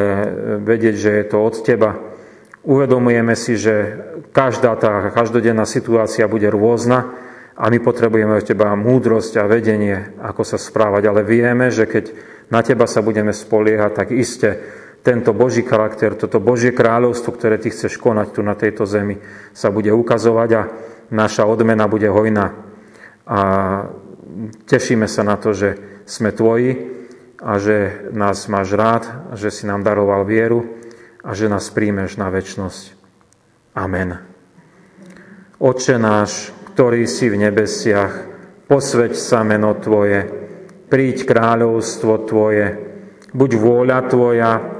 [0.63, 1.99] vedieť, že je to od teba.
[2.63, 3.97] Uvedomujeme si, že
[4.31, 7.11] každá tá každodenná situácia bude rôzna
[7.57, 11.09] a my potrebujeme od teba múdrosť a vedenie, ako sa správať.
[11.09, 12.13] Ale vieme, že keď
[12.53, 14.61] na teba sa budeme spoliehať, tak iste
[15.01, 19.16] tento Boží charakter, toto Božie kráľovstvo, ktoré ty chceš konať tu na tejto zemi,
[19.57, 20.62] sa bude ukazovať a
[21.09, 22.53] naša odmena bude hojná.
[23.24, 23.40] A
[24.68, 26.76] tešíme sa na to, že sme tvoji
[27.40, 29.05] a že nás máš rád,
[29.38, 30.68] že si nám daroval vieru
[31.24, 32.96] a že nás príjmeš na väčnosť.
[33.76, 34.20] Amen.
[35.61, 38.12] Oče náš, ktorý si v nebesiach,
[38.64, 40.24] posveď sa meno Tvoje,
[40.88, 42.66] príď kráľovstvo Tvoje,
[43.36, 44.80] buď vôľa Tvoja,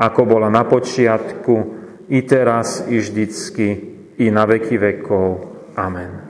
[0.00, 1.80] ako bola na počiatku,
[2.10, 3.66] i teraz, i vždycky,
[4.18, 5.26] i na veky vekov.
[5.76, 6.26] Amen.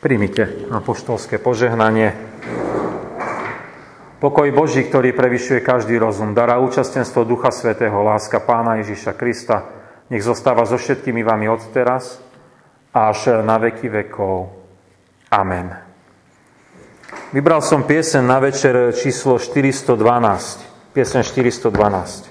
[0.00, 2.16] Primite apoštolské požehnanie.
[4.20, 9.64] Pokoj Boží, ktorý prevyšuje každý rozum, dará účastenstvo Ducha Svetého, láska Pána Ježiša Krista,
[10.08, 12.20] nech zostáva so všetkými vami od teraz
[12.92, 14.50] až na veky vekov.
[15.30, 15.72] Amen.
[17.30, 19.94] Vybral som piesen na večer číslo 412.
[20.90, 22.29] Piesen 412.